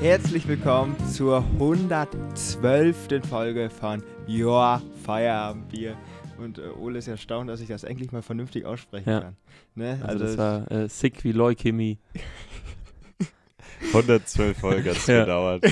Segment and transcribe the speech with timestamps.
[0.00, 3.20] Herzlich willkommen zur 112.
[3.28, 5.96] Folge von Your Feierabendbier.
[6.38, 9.20] Und äh, Ole ist erstaunt, dass ich das endlich mal vernünftig aussprechen Ja.
[9.20, 9.36] kann.
[9.74, 10.00] Ne?
[10.06, 11.98] Also, das war äh, sick wie Leukämie.
[13.88, 15.20] 112 Folgen hat es Ja.
[15.20, 15.64] gedauert.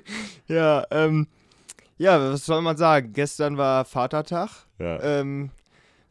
[0.48, 1.28] ja, ähm,
[1.98, 3.12] ja, was soll man sagen?
[3.12, 4.50] Gestern war Vatertag.
[4.78, 5.00] Ja.
[5.00, 5.50] Ähm,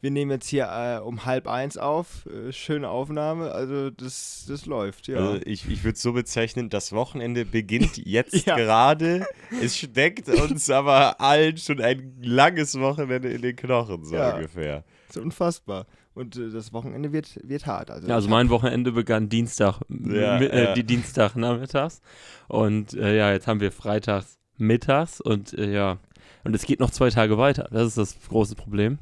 [0.06, 2.26] wir nehmen jetzt hier äh, um halb eins auf.
[2.26, 3.50] Äh, schöne Aufnahme.
[3.50, 5.16] Also das, das läuft, ja.
[5.18, 8.54] Also ich, ich würde es so bezeichnen, das Wochenende beginnt jetzt Ja.
[8.54, 9.26] gerade.
[9.60, 14.36] Es steckt uns aber allen schon ein langes Wochenende in den Knochen, so Ja.
[14.36, 14.84] ungefähr.
[15.08, 15.86] Das ist unfassbar.
[16.14, 17.90] Und äh, das Wochenende wird, wird hart.
[17.90, 20.74] Also, Ja, also mein Wochenende begann Dienstag, Ja, äh, ja.
[20.74, 22.00] die Dienstag nachmittags.
[22.46, 25.98] Und äh, ja, jetzt haben wir freitags mittags und äh, ja,
[26.44, 27.68] und es geht noch zwei Tage weiter.
[27.72, 28.98] Das ist das große Problem,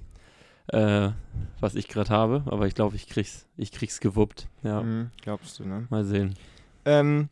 [0.68, 1.10] äh,
[1.60, 2.42] was ich gerade habe.
[2.46, 4.48] Aber ich glaube, ich krieg's, ich krieg's gewuppt.
[4.62, 5.86] Ja, Mhm, glaubst du, ne?
[5.90, 6.34] mal sehen.
[6.84, 7.28] Ähm,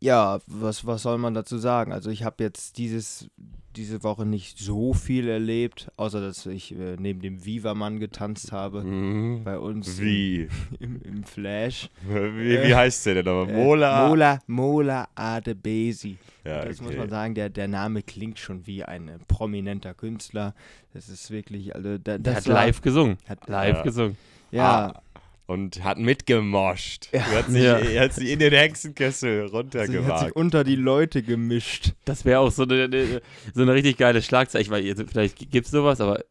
[0.00, 1.92] ja, was, was soll man dazu sagen?
[1.92, 3.28] Also ich habe jetzt dieses,
[3.76, 8.82] diese Woche nicht so viel erlebt, außer dass ich äh, neben dem Viva-Mann getanzt habe.
[8.82, 9.44] Mhm.
[9.44, 10.48] Bei uns Wie?
[10.80, 11.88] Im, im Flash.
[12.08, 13.54] Wie, wie heißt der denn nochmal?
[13.54, 14.08] Äh, Mola?
[14.08, 16.16] Mola, Mola Adebesi.
[16.44, 16.98] Ja, Das muss okay.
[16.98, 20.54] man sagen, der, der Name klingt schon wie ein äh, prominenter Künstler.
[20.94, 23.18] Das ist wirklich, also da, Der das hat war- live gesungen.
[23.28, 23.82] Hat, Live Ja.
[23.82, 24.16] gesungen.
[24.50, 25.02] ja, Ah,
[25.48, 27.08] und hat mitgemoscht.
[27.12, 27.20] Ja.
[27.20, 27.78] Er hat sich, Ja.
[27.78, 30.36] er hat sich in den Hexenkessel sie hat sich runtergewagt.
[30.36, 31.94] unter die Leute gemischt.
[32.04, 33.22] Das wäre auch so eine, eine,
[33.54, 34.62] so eine richtig geile Schlagzeile.
[34.80, 36.22] Ich jetzt- vielleicht gibt es sowas, aber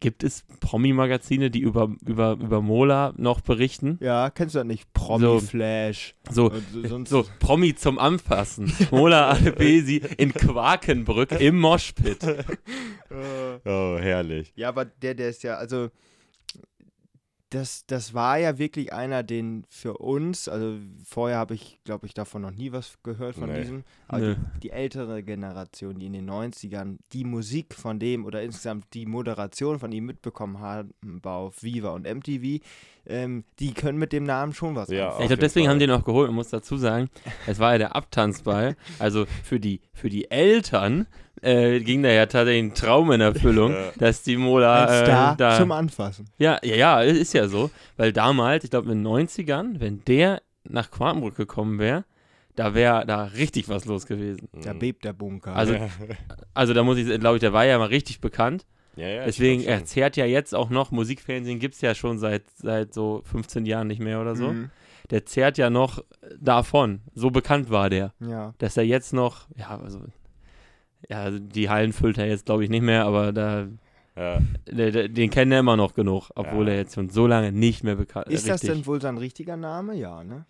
[0.00, 3.98] gibt es Promi-Magazine, die über, über, über Mola noch berichten?
[4.00, 4.90] Ja, kennst du das nicht?
[4.94, 6.14] Promi-Flash.
[6.30, 6.50] So,
[6.82, 8.72] so- so Promi zum Anfassen.
[8.90, 12.18] Mola Adebesi in Quakenbrück im Moshpit.
[13.10, 14.52] Äh, Oh, herrlich.
[14.54, 15.90] Ja, aber der, der ist ja, also
[17.50, 22.14] das, das war ja wirklich einer, den für uns, also vorher habe ich, glaube ich,
[22.14, 23.60] davon noch nie was gehört von Nee.
[23.60, 24.34] diesem, aber Nö.
[24.54, 29.04] die, die ältere Generation, die in den 90ern die Musik von dem oder insgesamt die
[29.04, 30.92] Moderation von ihm mitbekommen haben
[31.24, 32.62] auf Viva und MTV,
[33.06, 35.22] ähm, die können mit dem Namen schon was Ja, anfangen.
[35.22, 35.72] Ich glaube, deswegen Fall.
[35.72, 36.28] haben die ihn auch geholt.
[36.28, 37.08] Man muss dazu sagen,
[37.46, 38.76] es war ja der Abtanzball.
[38.98, 41.06] Also für die, für die Eltern
[41.42, 43.92] äh, ging da ja tatsächlich ein Traum in Erfüllung, Ja.
[43.98, 45.56] dass die Mola Ein Star äh, da.
[45.58, 46.26] zum Anfassen.
[46.38, 47.70] Ja, ja, ja, ist ja so.
[47.96, 52.04] Weil damals, ich glaube in den 90ern, wenn der nach Quakenbrück gekommen wäre,
[52.56, 54.48] da wäre da richtig was los gewesen.
[54.62, 55.56] Da bebt der Bunker.
[55.56, 55.76] Also,
[56.54, 58.66] also da muss ich, glaube ich, der war ja mal richtig bekannt.
[59.00, 62.44] Ja, ja, Deswegen, er zehrt ja jetzt auch noch, Musikfernsehen gibt es ja schon seit,
[62.56, 64.52] seit so 15 Jahren nicht mehr oder so.
[64.52, 64.70] Mhm.
[65.10, 66.04] Der zehrt ja noch
[66.38, 67.00] davon.
[67.14, 68.12] So bekannt war der.
[68.20, 68.54] Ja.
[68.58, 70.00] Dass er jetzt noch, ja, also,
[71.08, 73.66] ja, also die Hallen füllt er jetzt, glaube ich, nicht mehr, aber da,
[74.16, 74.38] Ja.
[74.70, 76.74] der, den kennen er immer noch genug, obwohl Ja.
[76.74, 79.56] er jetzt schon so lange nicht mehr bekannt Ist das richtig- denn wohl sein richtiger
[79.56, 79.94] Name?
[79.94, 80.44] Ja, ne?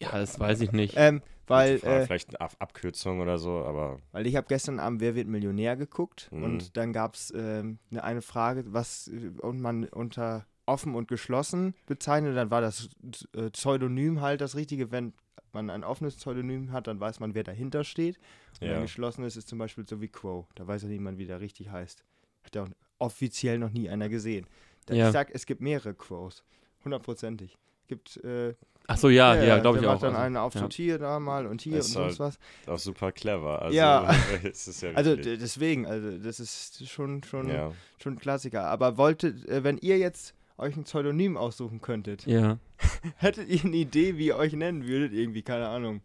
[0.00, 0.94] Ja, das weiß ich nicht.
[0.96, 4.78] Ähm, weil, War äh, Vielleicht eine Ab Abkürzung oder so, aber Weil ich habe gestern
[4.80, 6.42] Abend Wer wird Millionär geguckt Mhm.
[6.44, 11.06] und dann gab es ähm, eine, eine Frage, was äh, und man unter offen und
[11.08, 12.88] geschlossen bezeichnet, dann war das
[13.34, 14.90] äh, Pseudonym halt das Richtige.
[14.90, 15.12] Wenn
[15.52, 18.18] man ein offenes Pseudonym hat, dann weiß man, wer dahinter steht.
[18.60, 18.76] Und Ja.
[18.76, 20.46] ein geschlossenes ist zum Beispiel so wie Quo.
[20.56, 22.02] Da weiß ja niemand, wie der richtig heißt.
[22.42, 22.68] Hat ja auch
[22.98, 24.46] offiziell noch nie einer gesehen.
[24.86, 25.06] Da, Ja.
[25.06, 26.44] Ich sag, es gibt mehrere Quos.
[26.84, 27.56] Hundertprozentig.
[27.88, 28.54] Gibt, äh,
[28.88, 30.00] Ach so, ja, ja, glaube ich macht auch.
[30.00, 30.68] dann Also, einen auf ja.
[30.70, 32.72] hier da mal und hier Ist und sonst halt- was.
[32.72, 33.60] auch super clever.
[33.62, 34.14] Also, Ja.
[34.44, 37.72] es ist ja Also deswegen, also das ist schon, schon ja.
[38.00, 38.66] schon ein Klassiker.
[38.66, 42.58] Aber wolltet, äh, wenn ihr jetzt euch ein Pseudonym aussuchen könntet, Ja.
[43.16, 45.12] hättet ihr eine Idee, wie ihr euch nennen würdet?
[45.12, 46.00] Irgendwie, keine Ahnung.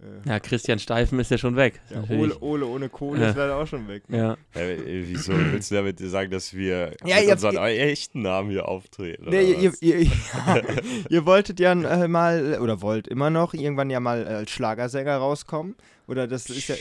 [0.00, 1.80] Äh, ja, Christian Steifen ist ja schon weg.
[1.90, 2.02] ja.
[2.16, 3.30] Ole, Ole ohne Kohle Ja.
[3.30, 4.08] ist leider auch schon weg.
[4.08, 4.16] ne?
[4.16, 4.36] Ja.
[4.54, 8.22] Ja, äh, wieso willst du damit sagen, dass wir Ja, mit ihr- unseren ihr- echten
[8.22, 9.26] Namen hier auftreten?
[9.28, 10.02] Nee, ihr, ihr, ihr,
[10.46, 10.62] ja,
[11.10, 15.74] ihr wolltet ja äh, mal, oder wollt immer noch, irgendwann ja mal als Schlagersänger rauskommen.
[16.08, 16.76] Oder das ist ja,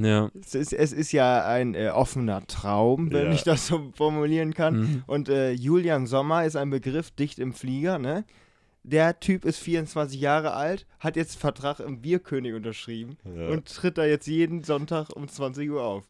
[0.00, 0.30] Ja.
[0.40, 3.32] es ist, es ist ja ein äh, offener Traum, wenn Ja.
[3.32, 4.76] ich das so formulieren kann.
[4.80, 5.02] Mhm.
[5.06, 8.24] Und äh, Julian Sommer ist ein Begriff dicht im Flieger, ne?
[8.84, 13.48] Der Typ ist 24 Jahre alt, hat jetzt einen Vertrag im Bierkönig unterschrieben Ja.
[13.48, 16.04] und tritt da jetzt jeden Sonntag um 20 Uhr auf.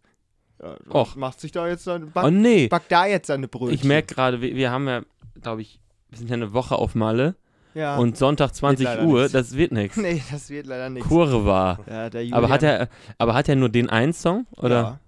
[0.63, 1.17] Ja, Och.
[1.17, 3.75] macht sich da jetzt seine back, Oh nee, backt da jetzt seine Brötchen.
[3.75, 5.03] ich merke gerade, wir, wir haben ja,
[5.43, 7.35] glaube ich, wir sind ja eine Woche auf Malle
[7.75, 7.97] ja.
[7.99, 9.33] und Sonntag 20 leider Uhr, nichts.
[9.33, 9.97] das wird nichts.
[9.99, 11.09] nee, das wird leider nichts.
[11.09, 11.81] Kurre war.
[11.89, 12.89] Ja, der Julian, Aber hat er,
[13.19, 14.47] aber hat er nur den einen Song?
[14.57, 14.71] Oder?
[14.83, 15.01] Ja.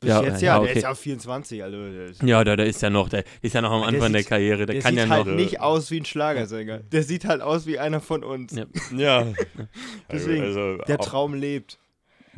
[0.00, 0.66] Bis Ja, jetzt ja, ja, okay.
[0.68, 3.24] der ist ja auf 24, also der ist, Ja, da, da ist ja noch, der
[3.42, 5.26] ist ja noch am Der Anfang der sieht- Karriere, der, der kann sieht ja halt
[5.26, 5.34] noch.
[5.34, 6.78] nicht aus wie ein Schlagersänger.
[6.78, 8.54] Der sieht halt aus wie einer von uns.
[8.54, 8.66] Ja.
[8.96, 9.26] Ja.
[10.12, 11.78] Deswegen, also, Der ob, Traum lebt.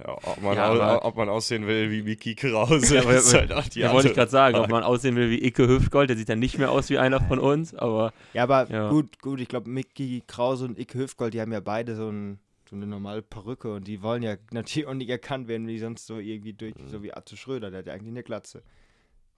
[0.03, 3.53] ob, man Ja, au- aber- ob man aussehen will wie Mickey Krause, Ja, ist halt
[3.53, 6.17] auch die Ja, wollte ich gerade sagen, ob man aussehen will wie Icke Hüftgold, der
[6.17, 8.89] sieht ja nicht mehr aus wie einer von uns, aber Ja, aber Ja.
[8.89, 12.39] gut, gut, ich glaube, Mickey Krause und Icke Hüftgold, die haben ja beide so ein,
[12.71, 16.07] so eine normale Perücke und die wollen ja natürlich auch nicht erkannt werden, wie sonst
[16.07, 18.63] so irgendwie durch, so wie Atze Schröder, der hat ja eigentlich eine Glatze.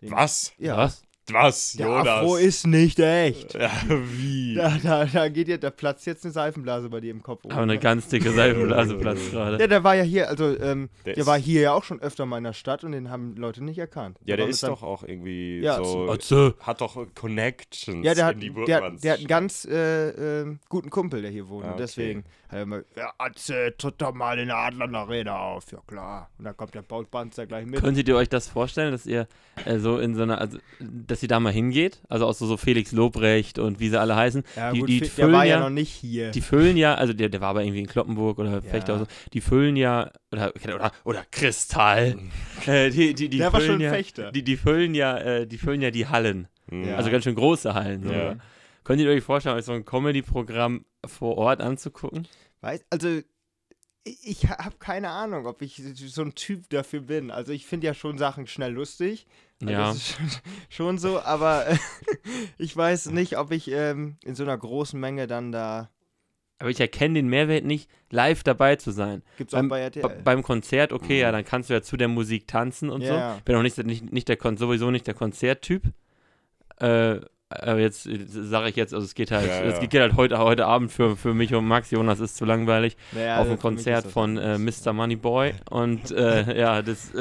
[0.00, 0.52] Den- Was?
[0.58, 0.76] Ja.
[0.76, 1.02] Was?
[1.31, 1.75] Was?
[1.75, 2.09] Der Jonas?
[2.09, 3.55] Afro ist nicht echt.
[3.55, 4.55] Ja, wie?
[4.57, 7.43] Da, da, da geht ja, da platzt jetzt eine Seifenblase bei dir im Kopf.
[7.45, 9.59] Aber eine ganz dicke Seifenblase platzt gerade.
[9.61, 12.27] ja, der war ja hier, also ähm, Der der, war hier ja auch schon öfter
[12.27, 14.19] mal in der Stadt und den haben Leute nicht erkannt.
[14.25, 16.11] Ja, der mit ist doch auch irgendwie Ja, so.
[16.11, 16.55] Atze.
[16.61, 19.01] Hat doch Connections Ja, der hat, in die der, Burgmanns.
[19.03, 21.65] der hat einen ganz äh, ähm, guten Kumpel, der hier wohnt.
[21.65, 21.83] Ah, Und okay.
[21.83, 25.71] deswegen hat er immer, ja, Atze, tritt doch mal in der Adler Arena auf.
[25.73, 26.31] Ja, klar.
[26.39, 27.81] Und dann kommt der Bautpanzer gleich mit.
[27.81, 29.27] Könntet ihr euch das vorstellen, dass ihr
[29.65, 30.59] äh, so in so einer, also,
[31.12, 32.03] dass ihr da mal hingeht?
[32.09, 34.43] Also auch so, so Felix Lobrecht und wie sie alle heißen.
[34.56, 36.31] ja, die- gut, die der füllen war ja ja- noch nicht hier.
[36.31, 38.61] Die füllen ja, also der, der war aber irgendwie in Kloppenburg oder Ja.
[38.62, 42.19] Fechter oder so, die füllen ja, oder, oder, oder Kristall.
[42.67, 44.32] äh, die, die, die der war füllen schon ja, Fechter.
[44.32, 46.49] Die, die füllen ja, äh, die füllen ja die Hallen.
[46.70, 46.97] Ja.
[46.97, 48.05] Also ganz schön große Hallen.
[48.05, 48.12] So.
[48.12, 48.37] Ja.
[48.85, 52.26] Könnt ihr euch vorstellen, euch so ein Comedy-Programm vor Ort anzugucken?
[52.61, 53.20] Weiß, also
[54.05, 57.31] ich habe keine Ahnung, ob ich so ein Typ dafür bin.
[57.31, 59.26] Also ich finde ja schon Sachen schnell lustig.
[59.69, 59.88] Ja.
[59.88, 61.76] Das ist schon, so, aber äh,
[62.59, 65.88] ich weiß nicht, ob ich ähm, in so einer großen Menge dann da.
[66.59, 69.23] Aber ich erkenne den Mehrwert nicht, live dabei zu sein.
[69.37, 70.03] Gibt's auch Beim, bei RTL.
[70.03, 71.20] Be- beim Konzert, okay, Mhm.
[71.20, 73.35] ja, dann kannst du ja zu der Musik tanzen und Ja.
[73.35, 73.41] so.
[73.44, 75.82] Bin auch nicht, nicht, nicht der Kon sowieso nicht der Konzerttyp.
[76.79, 80.38] Äh, aber jetzt sage ich jetzt, also es geht halt, Ja, es geht halt heute,
[80.38, 84.38] heute Abend für, für mich und Max, Jonas ist zu langweilig, auf ein Konzert von
[84.38, 84.56] äh.
[84.56, 84.93] Mr.
[84.94, 87.12] Moneyboy und äh, ja, das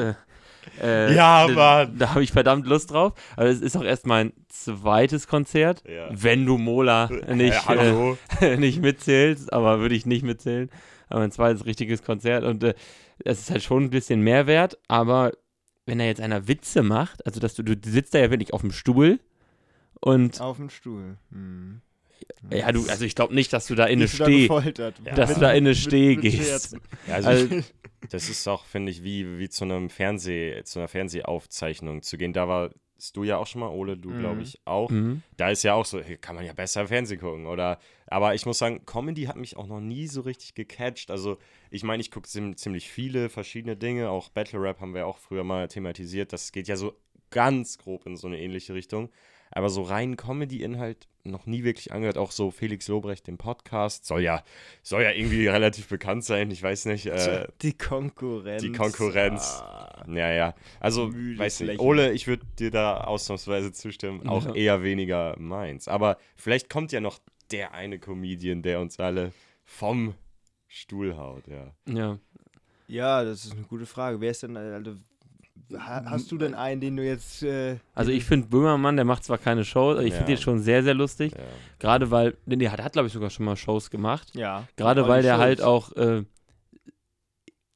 [0.82, 1.54] äh, äh, Ja, da,
[1.86, 1.98] Mann.
[1.98, 3.14] Da habe ich verdammt Lust drauf.
[3.36, 6.10] Aber es ist auch erst mein zweites Konzert, Ja.
[6.12, 8.18] wenn du Mola nicht, äh, hallo.
[8.42, 10.70] äh, nicht mitzählst, aber würde ich nicht mitzählen.
[11.10, 12.74] Aber ein zweites richtiges Konzert und äh,
[13.24, 15.32] es ist halt schon ein bisschen Mehrwert, aber
[15.86, 18.62] wenn da jetzt einer Witze macht, also dass du, du sitzt da ja wirklich auf
[18.62, 19.20] dem Stuhl
[20.00, 21.18] und Auf dem Stuhl.
[21.32, 21.82] Hm.
[22.52, 24.42] Ja, du, also ich glaube nicht, dass du da in eine Bist du da Steh,
[24.48, 24.96] gefoltert?
[25.06, 25.14] Ja.
[25.16, 26.76] dass Mit- du da in eine mit- Steh mit gehst.
[27.08, 27.66] Ja, also, Also, ich,
[28.10, 32.34] das ist auch, finde ich, wie, wie zu einem Fernseh, zu einer Fernsehaufzeichnung zu gehen.
[32.34, 32.76] Da warst
[33.14, 34.20] du ja auch schon mal, Ole, du Mhm.
[34.20, 34.90] glaube ich auch.
[34.90, 35.22] mhm.
[35.38, 37.80] Da ist ja auch so, hey, kann man ja besser Fernsehen gucken, oder?
[38.08, 41.10] Aber ich muss sagen, Comedy hat mich auch noch nie so richtig gecatcht.
[41.12, 41.38] Also,
[41.70, 44.10] ich meine, ich gucke ziemlich viele verschiedene Dinge.
[44.10, 46.34] Auch Battle Rap haben wir auch früher mal thematisiert.
[46.34, 46.94] Das geht ja so
[47.30, 49.10] ganz grob in so eine ähnliche Richtung.
[49.52, 52.18] Aber so rein Comedy-Inhalt noch nie wirklich angehört.
[52.18, 54.44] Auch so Felix Lobrecht, den Podcast, soll ja,
[54.82, 56.50] soll ja irgendwie relativ bekannt sein.
[56.52, 57.06] Ich weiß nicht.
[57.06, 58.62] Äh, die Konkurrenz.
[58.64, 59.62] die Konkurrenz.
[59.62, 60.06] Ah.
[60.08, 60.56] ja, ja.
[60.80, 61.68] Also, weiß nicht.
[61.68, 61.88] Lächeln.
[61.88, 64.28] Ole, ich würde dir da ausnahmsweise zustimmen.
[64.28, 64.56] Auch Ja.
[64.56, 65.88] eher weniger meins.
[65.88, 67.20] Aber vielleicht kommt ja noch
[67.52, 69.32] der eine Comedian, der uns alle
[69.66, 70.16] vom
[70.68, 71.74] Stuhl haut, ja.
[71.88, 72.18] ja.
[72.88, 74.20] Ja, das ist eine gute Frage.
[74.20, 74.96] Wer ist denn, also,
[75.80, 77.44] hast du denn einen, den du jetzt.
[77.44, 80.18] Äh, Also ich finde Böhmermann, der macht zwar keine Show, aber ich Ja.
[80.18, 81.34] finde den schon sehr, sehr lustig.
[81.34, 81.40] ja.
[81.80, 84.30] Gerade weil, nee, der hat, hat glaube ich sogar schon mal Shows gemacht.
[84.36, 84.68] ja.
[84.76, 86.24] Gerade weil der Schulz, halt auch, äh,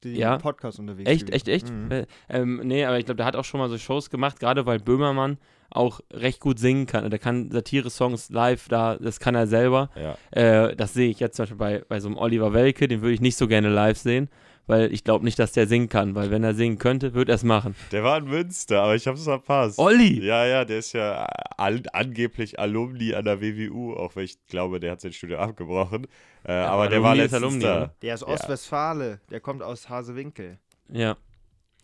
[0.03, 0.36] ja.
[0.36, 1.33] im Podcast unterwegs echt, gewesen.
[1.36, 1.92] echt, echt, Mhm.
[1.92, 4.65] äh, ähm, nee, aber ich glaube, der hat auch schon mal so Shows gemacht, gerade
[4.65, 5.38] weil Böhmermann
[5.71, 7.09] auch recht gut singen kann.
[7.09, 9.89] Der kann Satire-Songs live, da, das kann er selber.
[9.95, 10.15] ja.
[10.31, 13.13] Äh, das sehe ich jetzt zum Beispiel bei, bei so einem Oliver Welke, den würde
[13.13, 14.30] ich nicht so gerne live sehen,
[14.67, 17.35] weil ich glaube nicht, dass der singen kann, weil wenn er singen könnte, würde er
[17.35, 17.75] es machen.
[17.91, 19.79] Der war in Münster, aber ich habe es verpasst.
[19.79, 20.24] Olli!
[20.25, 21.25] Ja, ja, der ist ja
[21.57, 26.07] an, angeblich Alumni an der WWU, auch wenn ich glaube, der hat sein Studium abgebrochen.
[26.43, 27.93] Äh, aber der war letztens Alumni, da.
[28.01, 28.27] Der ist Ja.
[28.27, 29.19] Ostwestfale.
[29.29, 30.57] Der kommt aus Hasewinkel.
[30.89, 31.17] Ja.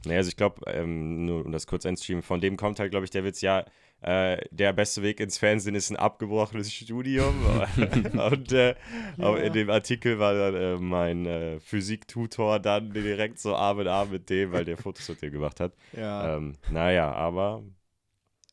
[0.06, 3.06] Naja, also ich glaube, ähm, nur um das kurz einzuschieben, von dem kommt halt, glaube
[3.06, 3.66] ich, der Witz, ja,
[4.02, 7.36] äh, der beste Weg ins Fernsehen ist ein abgebrochenes Studium.
[8.32, 8.76] und äh,
[9.20, 13.88] auch in dem Artikel war dann äh, mein äh, Physiktutor dann direkt so Arm in
[13.88, 15.74] Arm mit dem, weil der Fotos mit dem gemacht hat.
[15.96, 16.36] Ja.
[16.36, 17.64] Ähm, naja, aber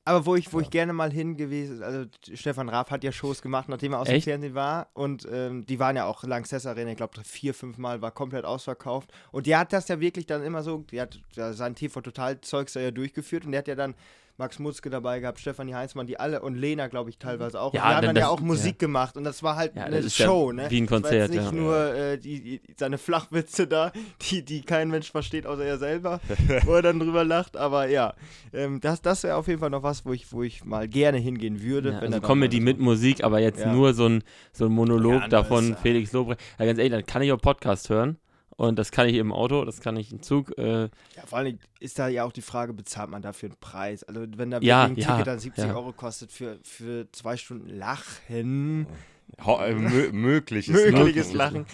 [0.09, 3.69] Aber wo ich, wo ich gerne mal hingewiesen, also Stefan Raab hat ja Shows gemacht,
[3.69, 4.25] nachdem er aus Echt?
[4.25, 4.89] dem Fernsehen war.
[4.95, 8.47] Und ähm, die waren ja auch Lanxess Arena, ich glaube vier, fünf Mal war komplett
[8.47, 9.13] ausverkauft.
[9.33, 12.41] Und der hat das ja wirklich dann immer so, der hat ja sein TV Total
[12.41, 13.95] Zeugs da ja durchgeführt und der hat ja dann
[14.39, 17.75] Max Mutzke dabei gehabt, Stefanie Heinzmann, die alle und Lena, glaube ich, teilweise auch.
[17.75, 19.75] Ja, und die haben dann dann ja das- auch Musik gemacht und das war halt
[19.75, 20.67] Ja, eine das ist ja Show, ne?
[20.71, 21.53] wie ein Das war Konzert, nicht ja.
[21.53, 23.91] nur äh, die, die, seine Flachwitze da,
[24.23, 26.21] die, die kein Mensch versteht, außer er selber,
[26.65, 27.57] wo er dann drüber lacht.
[27.57, 28.15] Aber ja,
[28.53, 31.19] ähm, das, das wäre auf jeden Fall noch was, wo ich, wo ich mal gerne
[31.19, 31.91] hingehen würde.
[31.91, 33.73] Ja, wenn also Comedy mit Musik, aber jetzt Ja.
[33.73, 36.41] nur so ein, so ein Monolog Ja, davon, das, äh, Felix Lobrecht.
[36.61, 38.19] Ja, ganz ehrlich, dann kann ich auch Podcast hören.
[38.59, 40.51] Und das kann ich im Auto, das kann ich im Zug.
[40.59, 44.03] Äh, Ja, vor allem ist da ja auch die Frage, bezahlt man dafür einen Preis?
[44.03, 45.75] Also wenn da Ja, ein ja, Ticket dann 70 ja.
[45.77, 48.89] Euro kostet für, für zwei Stunden Lachen,
[49.47, 51.67] ho- äh, mö mögliches, mögliches Lachen.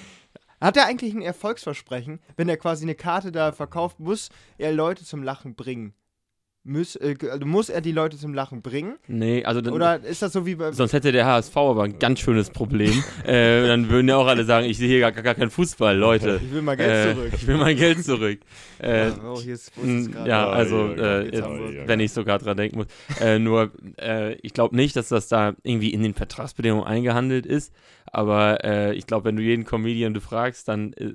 [0.61, 5.05] Hat er eigentlich ein Erfolgsversprechen, wenn er quasi eine Karte da verkauft, muss er Leute
[5.07, 5.95] zum Lachen bringen?
[6.65, 8.95] Muss, äh, also muss er die Leute zum Lachen bringen?
[9.07, 10.73] Nee, also dann, Oder ist das so wie bei.
[10.73, 13.05] sonst hätte der HSV aber ein ganz schönes Problem.
[13.27, 16.41] äh, dann würden ja auch alle sagen, ich sehe hier gar, gar keinen Fußball, Leute.
[16.43, 17.33] Ich will mal Geld Äh, zurück.
[17.35, 18.41] Ich will mein Geld zurück.
[18.81, 20.29] Äh, oh, hier ist, gerade?
[20.29, 22.87] Ja, Oh, also, ja, äh, wir- wenn ich sogar dran denken muss.
[23.21, 27.73] Äh, nur, äh, ich glaube nicht, dass das da irgendwie in den Vertragsbedingungen eingehandelt ist.
[28.07, 31.13] Aber äh, ich glaube, wenn du jeden Comedian du fragst, dann äh,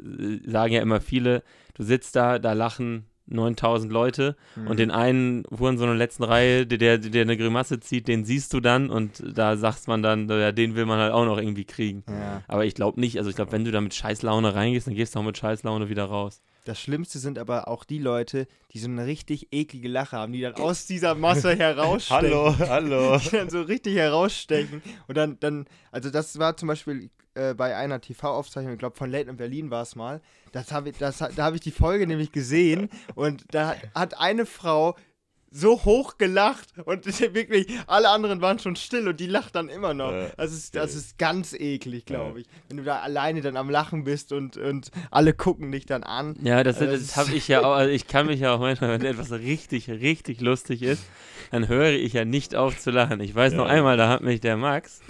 [0.49, 1.43] sagen ja immer viele,
[1.75, 4.67] du sitzt da, da lachen 9000 Leute Mhm.
[4.67, 8.25] und den einen Hurensohn in der letzten Reihe, der, der, der eine Grimasse zieht, den
[8.25, 11.37] siehst du dann und da sagt man dann, ja, den will man halt auch noch
[11.37, 12.03] irgendwie kriegen.
[12.07, 12.41] Ja.
[12.47, 15.15] Aber ich glaube nicht, also ich glaube, wenn du da mit Scheißlaune reingehst, dann gehst
[15.15, 16.41] du auch mit Scheißlaune wieder raus.
[16.65, 20.41] Das Schlimmste sind aber auch die Leute, die so eine richtig eklige Lache haben, die
[20.41, 22.29] dann aus dieser Masse herausstechen.
[22.29, 23.17] Hallo, hallo.
[23.23, 24.83] Die dann so richtig herausstechen.
[25.07, 27.09] Und dann, dann also das war zum Beispiel
[27.39, 30.21] äh, bei einer TV-Aufzeichnung, ich glaube von Late in Berlin war es mal.
[30.51, 34.45] Das hab ich, das, da habe ich die Folge nämlich gesehen und da hat, eine
[34.45, 34.95] Frau
[35.51, 39.95] so hoch gelacht und wirklich alle anderen waren schon still und die lacht dann immer
[39.95, 40.11] noch.
[40.11, 40.27] Ja.
[40.37, 42.47] Das ist, das ist ganz eklig, glaube ich.
[42.67, 46.35] Wenn du da alleine dann am Lachen bist und, und alle gucken dich dann an.
[46.43, 48.91] Ja, das, das das- habe ich ja auch, also ich kann mich ja auch manchmal,
[48.91, 51.03] wenn etwas richtig, richtig lustig ist,
[51.49, 53.19] dann höre ich ja nicht auf zu lachen.
[53.19, 53.71] Ich weiß noch Ja.
[53.71, 55.01] einmal, da hat mich der Max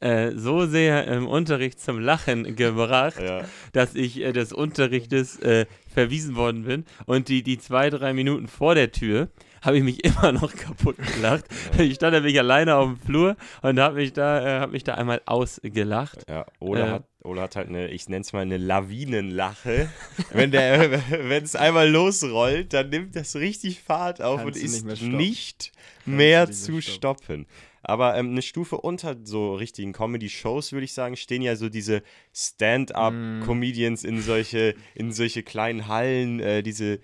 [0.00, 3.44] äh, so sehr im Unterricht zum Lachen gebracht, Ja.
[3.72, 8.48] dass ich äh, des Unterrichtes äh, verwiesen worden bin und die, die zwei, drei Minuten
[8.48, 9.28] vor der Tür
[9.62, 11.44] habe ich mich immer noch kaputt gelacht.
[11.78, 14.94] Ich stand nämlich alleine auf dem Flur und habe mich, da, äh, hab mich da
[14.94, 16.22] einmal ausgelacht.
[16.28, 16.90] Ja, Ola, Äh.
[16.90, 19.88] hat, Ola hat halt eine, ich nenne es mal eine Lawinenlache.
[20.32, 20.52] wenn
[21.42, 25.16] es einmal losrollt, dann nimmt das richtig Fahrt auf Kannst und ist nicht mehr stoppen.
[25.16, 25.72] nicht
[26.04, 27.46] mehr zu mehr stoppen.
[27.88, 32.02] Aber ähm, eine Stufe unter so richtigen Comedy-Shows, würde ich sagen, stehen ja so diese
[32.34, 36.98] Stand-up-Comedians in solche, in solche kleinen Hallen, äh, diese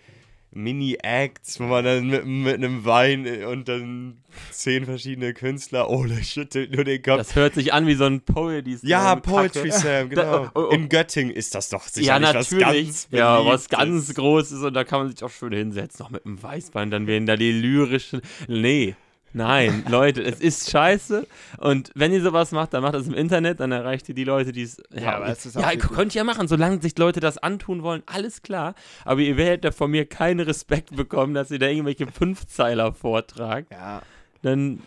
[0.55, 4.19] Mini-Acts, wo man dann mit, mit einem Wein äh, und dann
[4.51, 7.17] zehn verschiedene Künstler, oh, der schüttelt nur den Kopf.
[7.19, 9.71] Das hört sich an wie so ein Poetry Ja, Slam, Poetry.
[9.71, 10.23] Slam, genau.
[10.23, 10.71] Da- oh, oh.
[10.75, 12.85] In Göttingen ist das doch Ja, sicherlich was natürlich.
[12.87, 16.27] ganz ja, was ganz Großes und da kann man sich auch schön hinsetzen, noch mit
[16.27, 18.21] einem Weißwein, dann werden da die lyrischen.
[18.49, 18.95] Nee.
[19.33, 21.27] Nein, Leute, es ist scheiße.
[21.59, 24.53] Und wenn ihr sowas macht, dann macht das im Internet, dann erreicht ihr die Leute,
[24.53, 24.83] die es.
[24.91, 28.03] Ja, aber es ist ja könnt ihr ja machen, solange sich Leute das antun wollen,
[28.07, 28.75] alles klar.
[29.05, 33.69] Aber ihr werdet da von mir keinen Respekt bekommen, dass ihr da irgendwelche Fünfzeiler vortragt.
[33.71, 34.03] Ja.
[34.43, 34.81] Dann,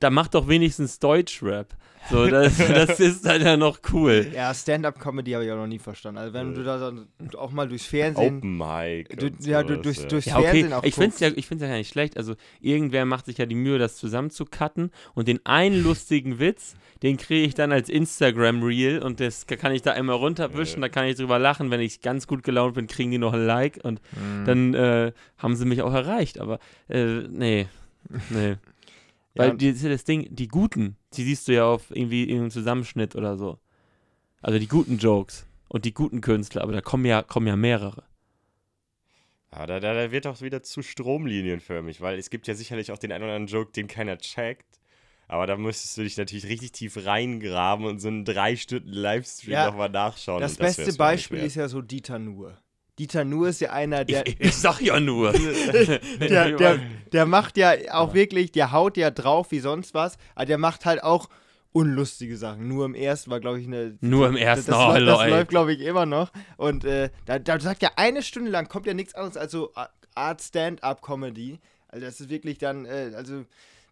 [0.00, 1.76] dann macht doch wenigstens Deutschrap.
[2.10, 4.26] So, das, das ist dann ja noch cool.
[4.34, 6.18] Ja, Stand-up-Comedy habe ich auch noch nie verstanden.
[6.18, 9.16] Also wenn du da dann auch mal durchs Fernsehen, Open Mic.
[9.16, 10.08] du, und ja, du, sowas, durchs, ja.
[10.08, 10.44] durchs Ja, okay.
[10.46, 11.38] Fernsehen auch Ich finde es ja, guckst.
[11.38, 12.16] ich find's ja gar nicht schlecht.
[12.16, 14.90] Also, irgendwer macht sich ja die Mühe, das zusammenzucutten.
[15.14, 19.00] Und den einen lustigen Witz, den kriege ich dann als Instagram-Reel.
[19.00, 20.80] Und das kann ich da einmal runterwischen.
[20.80, 21.70] Da kann ich drüber lachen.
[21.70, 23.78] Wenn ich ganz gut gelaunt bin, kriegen die noch ein Like.
[23.84, 24.44] Und Mhm.
[24.44, 26.40] dann äh, haben sie mich auch erreicht.
[26.40, 27.68] Aber, äh, nee.
[28.30, 28.56] Nee.
[29.34, 31.64] Ja, Weil und- die, das ist ja das Ding, die guten, die siehst du ja
[31.66, 33.58] auf irgendwie irgendeinem Zusammenschnitt oder so.
[34.42, 38.04] Also die guten Jokes und die guten Künstler, aber da kommen ja, kommen ja mehrere.
[39.52, 42.98] Ja, da, da, da wird auch wieder zu stromlinienförmig, weil es gibt ja sicherlich auch
[42.98, 44.80] den einen oder anderen Joke, den keiner checkt.
[45.28, 49.52] Aber da müsstest du dich natürlich richtig tief reingraben und so einen drei Stunden Livestream
[49.52, 50.40] Ja, nochmal nachschauen.
[50.40, 52.58] Das das beste nicht Beispiel ist ja so Dieter Nuhr.
[52.98, 55.32] Dieter Nuhr ist ja einer, der, ich, ich sag ja nur.
[56.20, 56.80] der, der,
[57.12, 60.84] der macht ja auch wirklich, der haut ja drauf wie sonst was, aber der macht
[60.84, 61.28] halt auch
[61.72, 62.68] unlustige Sachen.
[62.68, 63.96] Nur im ersten war, glaube ich, eine.
[64.02, 66.30] Nur im Das, ersten, das, oh, läuft- das läuft, glaube ich, immer noch.
[66.58, 69.72] Und äh, da, da sagt ja eine Stunde lang, kommt ja nichts anderes als so
[70.14, 71.60] Art Stand-up-Comedy.
[71.88, 73.44] Also das ist wirklich dann, äh, also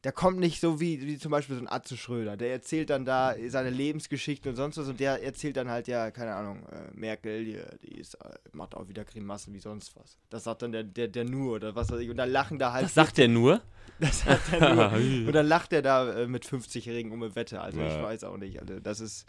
[0.02, 2.36] da kommt nicht so wie, wie zum Beispiel so ein Atze Schröder.
[2.38, 6.10] Der erzählt dann da seine Lebensgeschichte und sonst was und der erzählt dann halt ja,
[6.10, 10.16] keine Ahnung, äh, Merkel, die, die ist, äh, macht auch wieder Grimassen wie sonst was.
[10.30, 12.08] Das sagt dann der, der, der nur oder was weiß ich.
[12.08, 12.84] Und dann lachen da halt.
[12.84, 13.60] Das sagt er nur.
[13.98, 14.92] Das sagt er nur.
[15.26, 17.60] und dann lacht er da äh, mit 50-Jährigen um eine Wette.
[17.60, 18.02] Also ich Ja.
[18.02, 18.58] weiß auch nicht.
[18.58, 19.26] Also das ist,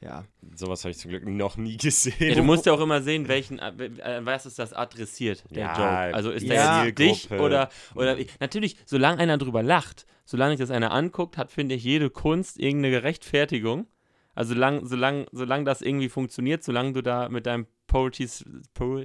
[0.00, 0.24] ja.
[0.54, 2.14] Sowas habe ich zum Glück noch nie gesehen.
[2.18, 5.62] Ja, du musst ja auch immer sehen, welchen, äh, äh, was ist das adressiert, der
[5.62, 6.14] Ja, Joke.
[6.14, 6.82] Also ist ja.
[6.82, 11.36] der jetzt dich oder, oder natürlich, solange einer drüber lacht, solange sich das einer anguckt,
[11.36, 13.86] hat, finde ich, jede Kunst irgendeine Rechtfertigung.
[14.34, 18.28] Also solange solang, solang das irgendwie funktioniert, solange du da mit deinem Poetry,
[18.72, 19.02] po,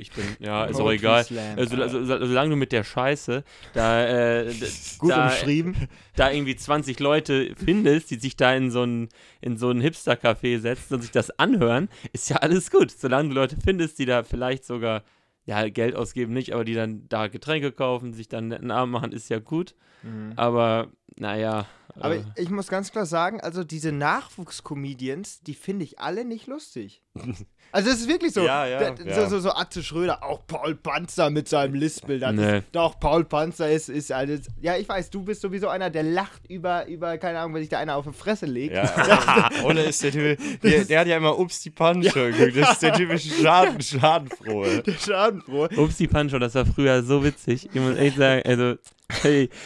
[0.00, 1.24] ich bin, ja, ist auch egal.
[1.24, 1.58] Slam.
[1.58, 4.54] Also, so, so, solange du mit der Scheiße da, äh,
[4.98, 5.88] Gut da, umschrieben.
[6.16, 9.08] da irgendwie 20 Leute findest, die sich da in so ein,
[9.40, 12.90] in so ein Hipster-Café setzen und sich das anhören, ist ja alles gut.
[12.90, 15.04] Solange du Leute findest, die da vielleicht sogar,
[15.44, 18.92] ja, Geld ausgeben nicht, aber die dann da Getränke kaufen, sich dann einen netten Abend
[18.92, 19.74] machen, ist ja gut.
[20.02, 20.32] Mhm.
[20.36, 21.66] Aber, naja,
[21.98, 26.24] Aber äh, ich, ich muss ganz klar sagen, also diese Nachwuchscomedians, die finde ich alle
[26.24, 27.02] nicht lustig.
[27.72, 28.42] Also es ist wirklich so.
[28.44, 29.14] Ja, ja, Da- ja.
[29.14, 32.18] So, so, so Atze Schröder, auch Paul Panzer mit seinem Lispel.
[32.18, 32.58] Das Nee.
[32.58, 34.42] ist, doch, Paul Panzer ist, ist alles.
[34.60, 37.68] Ja, ich weiß, du bist sowieso einer, der lacht über, über keine Ahnung, wenn sich
[37.70, 38.74] da einer auf die Fresse legt.
[38.74, 42.56] Ja, oder ist der Typ, der, der hat ja immer Ups die Punch geguckt.
[42.56, 44.82] Das ist der typische Schaden, Schadenfrohe.
[44.82, 45.68] Der Schadenfrohe.
[45.76, 47.68] Ups, die Pancho, das war früher so witzig.
[47.72, 48.74] Ich muss echt sagen, also,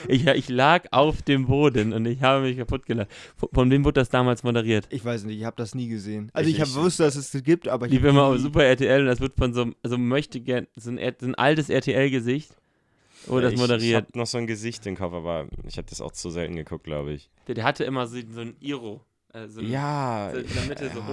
[0.09, 3.09] ich, ich lag auf dem Boden und ich habe mich kaputt gelacht.
[3.37, 4.87] Von, von wem wurde das damals moderiert?
[4.91, 6.31] Ich weiß nicht, ich habe das nie gesehen.
[6.33, 6.79] Also Ich ich, habe nicht.
[6.79, 9.21] gewusst, dass es das gibt, aber ich Lief hab immer auf Super RTL und das
[9.21, 12.51] wird von so einem, also möchte gern, so ein, so ein altes RTL-Gesicht,
[13.27, 14.07] wurde das ich, Ich moderiert.
[14.09, 16.85] hab noch so ein Gesicht im Kopf, aber ich habe das auch zu selten geguckt,
[16.85, 17.31] glaube ich.
[17.49, 19.01] Der, der hatte immer so, so ein Iro.
[19.49, 20.31] so ein- Ja.
[20.33, 21.07] so in der Mitte so ja,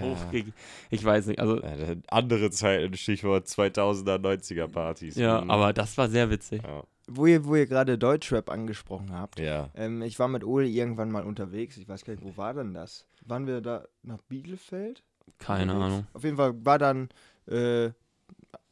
[0.00, 0.40] hoch, ja.
[0.40, 0.44] hoch
[0.90, 1.60] Ich weiß nicht, also,
[2.08, 5.14] andere Zeiten, Stichwort 2000er, 90er Partys.
[5.16, 5.50] ja, Mhm.
[5.50, 6.62] aber das war sehr witzig.
[6.64, 6.82] Ja.
[7.10, 9.40] Wo ihr, wo ihr gerade Deutschrap angesprochen habt.
[9.40, 9.70] ja.
[9.74, 11.76] Ähm, ich war mit Ole irgendwann mal unterwegs.
[11.78, 13.06] Ich weiß gar nicht, wo war denn das?
[13.24, 15.02] Waren wir da nach Bielefeld?
[15.38, 15.84] Keine unterwegs?
[15.94, 16.06] Ahnung.
[16.12, 17.08] Auf jeden Fall war dann,
[17.46, 17.90] äh,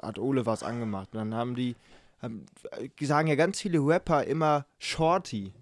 [0.00, 1.08] hat Ole was angemacht.
[1.12, 1.76] Und dann haben die,
[2.20, 2.44] haben,
[3.00, 5.52] sagen ja ganz viele Rapper immer Shorty.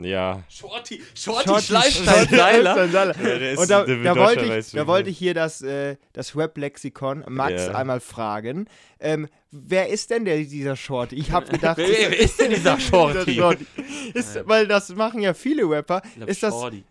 [0.00, 0.42] Ja.
[0.48, 2.86] Shorty, Shorty Schleifstein-Seiler.
[2.86, 5.96] Ja, der ist- Und da, der da, wollte ich, da wollte ich hier das, äh,
[6.12, 7.74] das Rap-Lexikon Max Ja.
[7.74, 8.68] einmal fragen.
[9.00, 11.16] Ähm, wer ist denn der, dieser Shorty?
[11.16, 13.24] Ich habe gedacht, Wer, wer ist denn dieser Shorty?
[13.26, 13.66] dieser Shorty.
[14.14, 16.02] Ist, weil das machen ja viele Rapper.
[16.04, 16.54] Ich glaub, Ist das.
[16.54, 16.84] Shorty.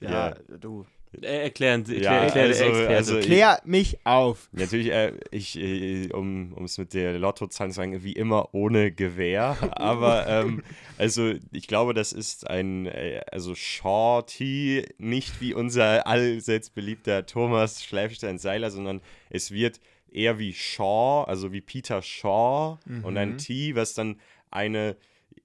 [0.00, 0.34] Ja, Ja.
[0.60, 0.86] du.
[1.20, 2.96] Äh, erklären Sie, Ja, erklär, erklär also- Experte.
[2.96, 4.48] also ich- Klär mich auf.
[4.52, 9.56] Natürlich, äh, ich, äh, um es mit der Lottozahl zu sagen, wie immer ohne Gewehr.
[9.72, 10.62] Aber ähm,
[10.98, 17.82] also ich glaube, das ist ein, äh, also Shorty, nicht wie unser allseits beliebter Thomas
[17.84, 19.00] Schleifstein-Seiler, sondern
[19.30, 19.80] es wird
[20.12, 24.16] eher wie Shaw, also wie Peter Shaw und ein T, was dann
[24.50, 24.96] eine,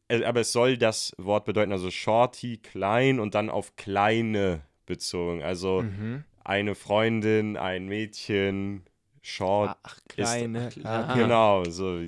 [0.08, 5.44] äh, aber es soll das Wort bedeuten, also Shorty, klein und dann auf kleine bezogen.
[5.44, 6.24] Also Mhm.
[6.44, 8.84] eine Freundin, ein Mädchen,
[9.22, 9.76] Short.
[9.82, 10.70] Ach, kleine.
[10.84, 11.12] Ah.
[11.12, 11.20] okay.
[11.22, 12.00] Genau, so.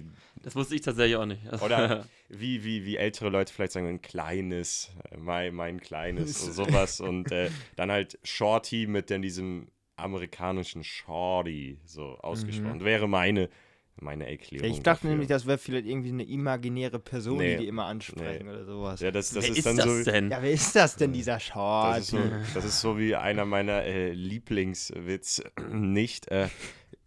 [0.44, 1.42] Das wusste ich tatsächlich auch nicht.
[1.64, 6.54] Oder wie, wie, wie ältere Leute vielleicht sagen, ein kleines, äh, mein, mein kleines, und
[6.54, 7.00] sowas.
[7.00, 12.84] Und äh, dann halt Shorty mit dann diesem amerikanischen Shorty so ausgesprochen.
[12.84, 13.50] Wäre meine,
[14.00, 14.70] meine Erklärung.
[14.70, 15.10] Ich dachte dafür.
[15.12, 17.56] nämlich, das wäre vielleicht irgendwie eine imaginäre Person, Nee.
[17.58, 19.00] die die immer ansprechen oder sowas.
[19.00, 20.04] Ja, das, das Wer ist, ist dann das so.
[20.04, 20.32] denn?
[20.32, 21.98] Ja, wer ist das denn, dieser Shorty?
[22.00, 22.20] Das ist, so,
[22.54, 25.42] das ist so wie einer meiner äh, Lieblingswitz.
[25.72, 26.28] Nicht.
[26.30, 26.50] Äh,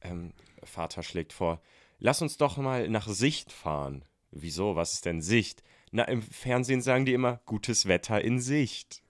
[0.01, 1.61] ähm, Vater schlägt vor,
[1.99, 4.05] lass uns doch mal nach Sicht fahren.
[4.31, 4.77] Wieso?
[4.77, 5.63] Was ist denn Sicht?
[5.93, 9.03] Na, im Fernsehen sagen die immer, gutes Wetter in Sicht.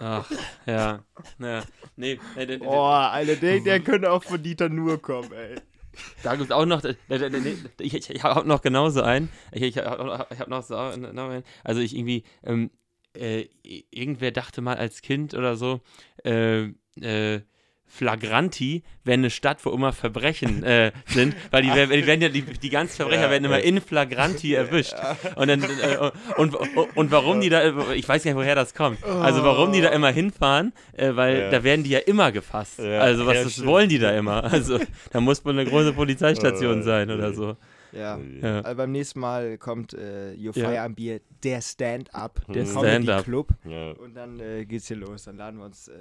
[0.00, 0.30] Ach,
[0.64, 1.04] ja.
[1.38, 1.62] ja.
[1.96, 5.56] Nee, nee, nee, nee, Oh, Alter, der, der könnte auch von Dieter Nur kommen, ey.
[6.22, 6.94] Da gibt es auch noch, äh,
[7.80, 9.28] ich, ich, ich habe noch genauso einen.
[9.52, 11.44] Ich, ich habe hab noch so einen.
[11.64, 12.70] Also ich irgendwie, ähm,
[13.14, 15.80] äh, irgendwer dachte mal als Kind oder so,
[16.24, 16.68] äh,
[17.00, 17.40] äh,
[17.88, 22.42] Flagranti wäre eine Stadt, wo immer Verbrechen äh, sind, weil die, die werden ja, die,
[22.42, 23.64] die ganzen Verbrecher Ja, werden immer ja.
[23.64, 24.94] in Flagranti erwischt.
[25.36, 28.74] Und dann, äh, und, und, und warum die da, ich weiß gar nicht, woher das
[28.74, 29.02] kommt.
[29.04, 31.50] Also warum die da immer hinfahren, äh, weil Ja.
[31.50, 32.78] da werden die ja immer gefasst.
[32.78, 34.44] Ja, also was ja, das wollen die da immer?
[34.44, 34.78] Also
[35.10, 37.56] da muss wohl eine große Polizeistation Oh, sein oder so.
[37.92, 38.18] Ja.
[38.42, 38.60] Ja.
[38.60, 40.68] Also beim nächsten Mal kommt äh, Your Ja.
[40.68, 43.24] Fire am Bier, der Stand-Up, Der Stand-up.
[43.24, 43.48] Club.
[43.64, 43.92] Ja.
[43.92, 45.24] Und dann äh, geht's hier los.
[45.24, 45.92] Dann laden wir uns äh,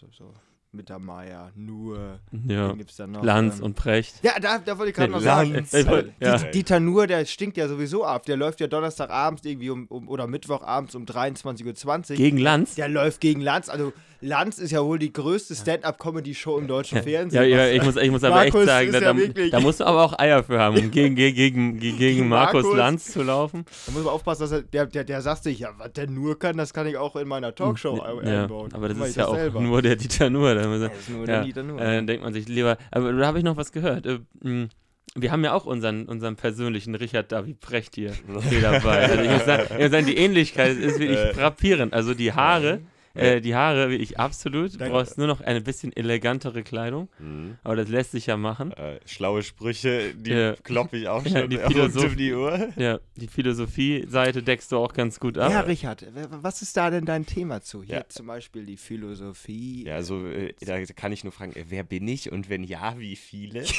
[0.00, 0.34] so, so
[0.76, 2.20] Mittermeier, nur.
[2.46, 2.72] Ja.
[2.72, 3.24] Gibt's da noch?
[3.24, 4.22] Lanz Ähm, und Precht.
[4.22, 5.54] Ja, da, da wollte ich gerade Nee, noch sagen.
[5.54, 5.74] Lanz.
[5.74, 6.36] Äh, ja.
[6.36, 8.26] Diet- Dieter Nuhr, der stinkt ja sowieso ab.
[8.26, 12.16] Der läuft ja Donnerstagabends irgendwie um, um oder Mittwochabends um 23.20 Uhr.
[12.16, 12.74] Gegen Lanz?
[12.76, 13.68] Der läuft gegen Lanz.
[13.68, 17.42] Also Lanz ist ja wohl die größte Stand-up-Comedy-Show im deutschen Fernsehen.
[17.42, 19.50] Ja, ja, ich muss, ich muss aber Markus echt sagen, ist da, ja da, wirklich-
[19.50, 22.78] da musst du aber auch Eier für haben, um gegen, gegen, gegen, gegen, Markus, Markus.
[22.78, 23.64] Lanz zu laufen.
[23.86, 26.38] Da muss man aufpassen, dass er, der, der, der sagt sich, ja, was der nur
[26.38, 28.72] kann, das kann ich auch in meiner Talkshow Ja, einbauen.
[28.72, 29.60] aber das ist ja auch selber.
[29.60, 30.54] nur der Dieter Nuhr.
[30.54, 31.80] Da muss er- Das ist nur ja, der Dieter Nuhr.
[31.80, 34.06] Äh, dann denkt man sich lieber, aber da habe ich noch was gehört.
[34.06, 34.68] Äh, mh,
[35.14, 38.12] wir haben ja auch unseren, unseren persönlichen Richard David Precht hier,
[38.50, 39.08] hier dabei.
[39.08, 41.32] Also ich muss, sagen, ich muss sagen, die Ähnlichkeit ist wirklich Äh.
[41.34, 41.94] frappierend.
[41.94, 42.80] Also die Haare,
[43.16, 44.74] äh, die Haare wirklich absolut.
[44.74, 44.92] Du Danke.
[44.94, 47.56] brauchst nur noch eine bisschen elegantere Kleidung, Mhm.
[47.64, 48.72] aber das lässt sich ja machen.
[48.72, 50.54] Äh, schlaue Sprüche, die Ja.
[50.62, 52.68] kloppe ich auch Ja, schon die rund Philosoph- um die Uhr.
[52.76, 55.50] Ja, die Philosophie-Seite deckst du auch ganz gut ab.
[55.50, 57.82] ja, Richard, was ist da denn dein Thema zu?
[57.82, 58.04] Hier Ja.
[58.08, 59.84] zum Beispiel die Philosophie.
[59.86, 62.98] Ja, also äh, da kann ich nur fragen, äh, wer bin ich und wenn ja,
[62.98, 63.64] wie viele?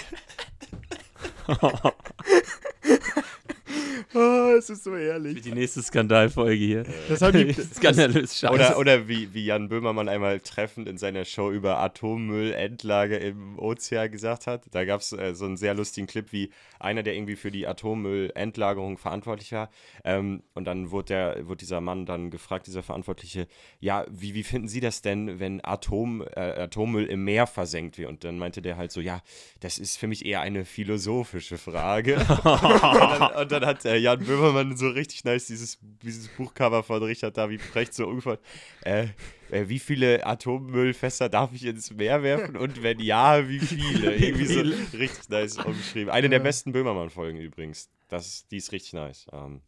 [4.13, 5.41] Oh, Das ist so ehrlich.
[5.41, 6.83] Die nächste Skandalfolge hier.
[7.09, 8.53] Das haben die, Skandalös Scheiße.
[8.53, 14.11] Oder, oder wie, wie Jan Böhmermann einmal treffend in seiner Show über Atommüllendlage im Ozean
[14.11, 14.63] gesagt hat.
[14.71, 17.67] Da gab es äh, so einen sehr lustigen Clip, wie einer, der irgendwie für die
[17.67, 19.69] Atommüllendlagerung verantwortlich war.
[20.03, 23.47] Ähm, und dann wurde, der, wurde dieser Mann dann gefragt, dieser Verantwortliche,
[23.79, 28.09] ja, wie, wie finden Sie das denn, wenn Atom, äh, Atommüll im Meer versenkt wird?
[28.09, 29.21] Und dann meinte der halt so, ja,
[29.59, 32.15] das ist für mich eher eine philosophische Frage.
[32.43, 37.03] und, dann, und dann hat äh, Jan Böhmermann so richtig nice dieses, dieses Buchcover von
[37.03, 38.39] Richard David Brecht so ungefähr,
[38.83, 39.07] äh,
[39.51, 44.15] äh, wie viele Atommüllfässer darf ich ins Meer werfen und wenn ja, wie viele?
[44.15, 44.61] Irgendwie so
[44.97, 46.09] richtig nice umgeschrieben.
[46.09, 47.89] Eine der besten Böhmermann-Folgen übrigens.
[48.09, 49.27] Das, die ist richtig nice.
[49.31, 49.61] Ähm,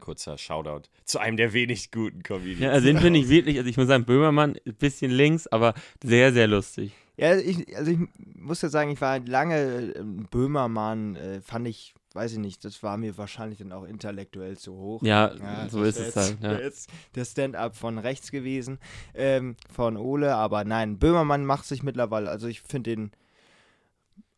[0.00, 2.60] kurzer Shoutout zu einem der wenig guten Comedians.
[2.60, 5.74] Ja, also den finde ich wirklich, also ich muss sagen, Böhmermann, ein bisschen links, aber
[6.02, 6.92] sehr, sehr lustig.
[7.16, 7.98] Ja, ich, also ich
[8.36, 12.82] muss ja sagen, ich war lange ähm, Böhmermann, äh, fand ich, weiß ich nicht, das
[12.82, 15.02] war mir wahrscheinlich dann auch intellektuell zu hoch.
[15.02, 16.38] Ja, Ja, so das ist es jetzt- halt.
[16.42, 16.50] Ja.
[16.50, 18.78] wär jetzt der Stand-up von rechts gewesen,
[19.14, 23.10] ähm, von Ole, aber nein, Böhmermann macht sich mittlerweile, also ich finde den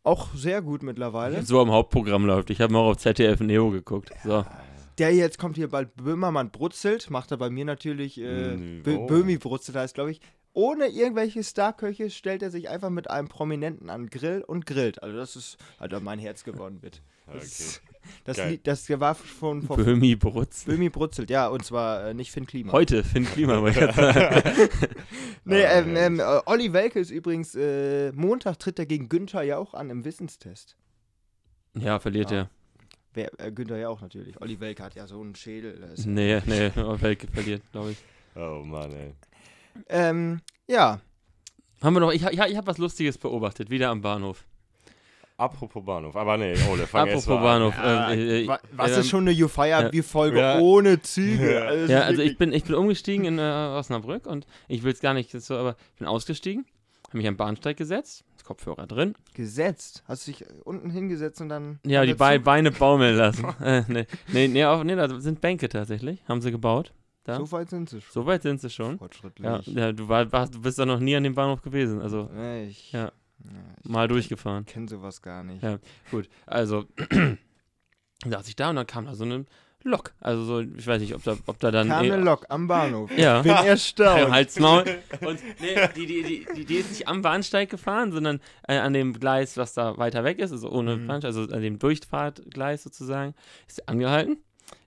[0.02, 1.42] auch sehr gut mittlerweile.
[1.42, 2.50] So am Hauptprogramm läuft.
[2.50, 4.11] Ich habe mal auch auf ZDF Neo geguckt.
[4.24, 4.44] So.
[4.98, 9.06] Der jetzt kommt hier bald Böhmermann brutzelt, macht er bei mir natürlich, äh, Bö oh.
[9.06, 10.20] Böhmi brutzelt heißt, glaube ich.
[10.52, 15.02] Ohne irgendwelche Starköche stellt er sich einfach mit einem Prominenten an Grill und grillt.
[15.02, 17.02] Also das ist, hat er mein Herz gewonnen mit.
[17.33, 17.81] Das,
[18.25, 18.51] das, Geil.
[18.53, 20.64] Lied- das war schon vor Böhmi Brutz.
[20.64, 22.73] Böhmi brutzelt, ja, und zwar äh, nicht Finn Klima.
[22.73, 24.69] Heute, Finn Klima, wollte ich sagen.
[25.45, 29.43] Nee, Ah, ähm, ähm, äh, Olli Welke ist übrigens, äh, Montag tritt er gegen Günther
[29.43, 30.77] ja auch an im Wissenstest.
[31.75, 32.37] Ja, verliert Ja.
[32.38, 32.51] er.
[33.14, 34.40] Wer, äh, Günther ja auch natürlich.
[34.40, 35.79] Olli Welke hat ja so einen Schädel.
[35.81, 37.99] das ist- Nee, nee, Welke verliert, glaube ich.
[38.37, 39.14] Oh Mann, ey.
[39.88, 41.01] Ähm, ja,
[41.81, 44.45] Haben wir noch, ich, ich, ich habe was Lustiges beobachtet, wieder am Bahnhof.
[45.40, 47.72] Apropos Bahnhof, aber nee, Ole, fang erst Apropos mal an.
[47.72, 47.74] Bahnhof.
[47.79, 49.92] Ja, äh, äh, wa- was ähm, ist schon eine You Fire ja.
[49.92, 50.59] wie Folge Ja.
[50.59, 51.55] ohne Züge?
[51.55, 51.61] Ja.
[51.62, 55.00] Also, Ja, also ich bin, ich bin umgestiegen in äh, Osnabrück und ich will es
[55.00, 56.66] gar nicht so, aber ich bin ausgestiegen,
[57.09, 59.14] habe mich am Bahnsteig gesetzt, Kopfhörer drin.
[59.35, 60.03] gesetzt.
[60.09, 61.79] Hast du dich unten hingesetzt und dann.
[61.87, 62.14] Ja, die?
[62.14, 63.46] Be Beine baumeln lassen.
[63.62, 66.92] äh, nee, nee, nee, auf, nee, da sind Bänke tatsächlich, haben sie gebaut.
[67.24, 67.37] Da.
[67.37, 68.12] So weit sind sie schon.
[68.12, 68.98] So weit sind sie schon.
[68.98, 69.44] Fortschrittlich.
[69.46, 72.29] Ja, ja du, war, warst, du bist da noch nie an dem Bahnhof gewesen, also
[72.35, 73.12] Nee, ich, Ja.
[73.44, 73.50] Ja,
[73.83, 74.64] ich mal durchgefahren.
[74.66, 75.62] kenne sowas gar nicht.
[75.62, 75.79] Ja.
[76.11, 76.87] Gut, also
[78.26, 79.46] saß ich da und dann kam da so eine
[79.83, 80.12] Lok.
[80.20, 81.88] Also so, ich weiß nicht, ob da, ob da dann.
[81.88, 83.11] Kam eh- eine Lok am Bahnhof.
[83.16, 83.40] Ja.
[83.40, 84.31] Bin erstaunt.
[84.31, 84.85] Halt's Maul.
[85.22, 88.92] Und nee, die, die, die, die, die ist nicht am Bahnsteig gefahren, sondern äh, an
[88.92, 91.07] dem Gleis, was da weiter weg ist, also ohne Mhm.
[91.07, 93.35] Bahnsteig, also an dem Durchfahrtgleis sozusagen,
[93.66, 94.37] ist sie angehalten,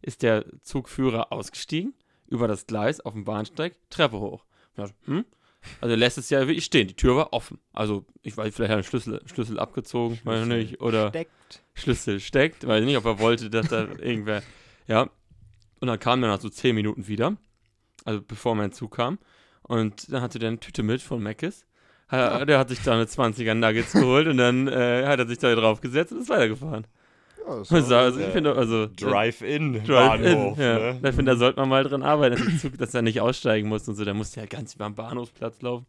[0.03, 1.95] ist der Zugführer ausgestiegen,
[2.27, 4.45] über das Gleis auf dem Bahnsteig, Treppe hoch.
[4.71, 5.25] Ich dachte, hm?
[5.81, 7.59] Also lässt es ja wirklich stehen, die Tür war offen.
[7.73, 10.81] Also ich weiß, vielleicht hat er Schlüssel, Schlüssel abgezogen, weiß ich Schlüssel nicht.
[10.81, 11.31] Oder Steckt.
[11.73, 14.41] Schlüssel steckt, weiß ich nicht, ob er wollte, dass da irgendwer,
[14.87, 15.09] ja.
[15.79, 17.35] Und dann kam er nach so 10 Minuten wieder,
[18.05, 19.19] also bevor mein Zug kam.
[19.63, 21.65] Und dann hatte der eine Tüte mit von Mc's.
[22.11, 25.37] Ha- Der hat sich da eine 20er Nuggets geholt und dann äh, hat er sich
[25.39, 26.85] da drauf gesetzt und ist weitergefahren.
[27.45, 30.93] Ja, das Also, also ich finde, also Drive-In, Drive-In, Bahnhof, ja.
[30.93, 31.09] ne?
[31.09, 33.87] Ich finde, da sollte man mal dran arbeiten, dass, Zug, dass er nicht aussteigen muss
[33.87, 34.05] und so.
[34.05, 35.85] Der musste ja ganz über den Bahnhofsplatz laufen.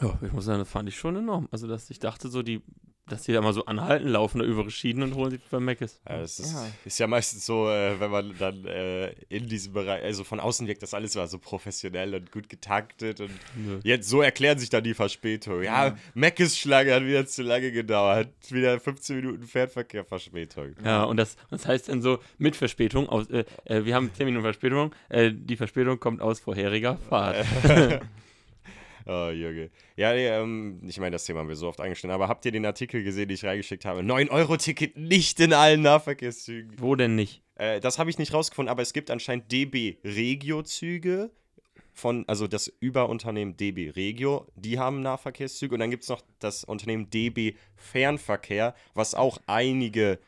[0.00, 1.48] Ja, ich muss sagen, das fand ich schon enorm.
[1.50, 2.62] Also, dass ich dachte so, die,
[3.08, 6.00] dass die da mal so anhalten, laufen da über Schienen und holen sich bei Mc's.
[6.08, 6.66] Ja, das ist, Ja.
[6.84, 10.66] ist ja meistens so, äh, wenn man dann äh, in diesem Bereich, also von außen
[10.68, 13.80] wirkt das alles immer so professionell und gut getaktet und Nö.
[13.82, 15.64] jetzt so erklären sich dann die Verspätungen.
[15.64, 20.74] Ja, Meckes Schlange hat wieder zu lange gedauert, hat wieder 15 Minuten Fernverkehr Verspätung.
[20.84, 24.26] Ja, und das, das heißt dann so mit Verspätung, aus, äh, äh, wir haben 10
[24.26, 27.44] Minuten Verspätung, äh, die Verspätung kommt aus vorheriger Fahrt.
[29.06, 29.70] Oh, Junge.
[29.96, 32.52] Ja, nee, ähm, ich meine, das Thema haben wir so oft angeschnitten, aber habt ihr
[32.52, 34.00] den Artikel gesehen, den ich reingeschickt habe?
[34.00, 36.72] 9-Euro-Ticket nicht in allen Nahverkehrszügen.
[36.78, 37.42] Wo denn nicht?
[37.56, 41.30] Äh, das habe ich nicht rausgefunden, aber es gibt anscheinend DB Regio-Züge
[41.92, 46.64] von, also das Überunternehmen DB Regio, die haben Nahverkehrszüge und dann gibt es noch das
[46.64, 50.18] Unternehmen DB Fernverkehr, was auch einige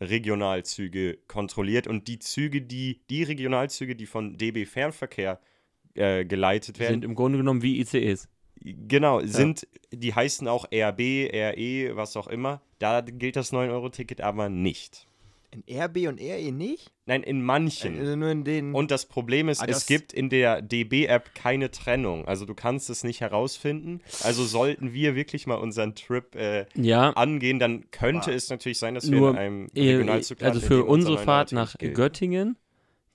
[0.00, 5.51] Regionalzüge kontrolliert und die Züge, die, die Regionalzüge, die von DB Fernverkehr äh,
[5.94, 8.28] geleitet Die werden, sind im Grunde genommen wie ICEs.
[8.64, 11.00] Genau, sind, die heißen auch RB,
[11.32, 12.60] RE, was auch immer.
[12.78, 15.06] Da gilt das 9-Euro-Ticket aber nicht.
[15.50, 16.90] In RB und RE nicht?
[17.04, 17.98] Nein, in manchen.
[17.98, 18.72] Also nur in den.
[18.72, 22.24] Und das Problem ist, Ah, es das- gibt in der DB-App keine Trennung.
[22.26, 24.00] Also du kannst es nicht herausfinden.
[24.22, 28.36] Also sollten wir wirklich mal unseren Trip äh, Ja, angehen, dann könnte Wow.
[28.36, 31.80] es natürlich sein, dass wir Nur, in einem Regionalzug also für unsere Fahrt nach 9-Euro-Ticket
[31.80, 31.94] gilt.
[31.96, 32.56] Göttingen,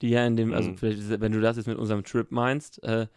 [0.02, 0.78] die ja in dem, also Mhm.
[0.78, 3.08] vielleicht, ist- wenn du das jetzt mit unserem Trip meinst, äh,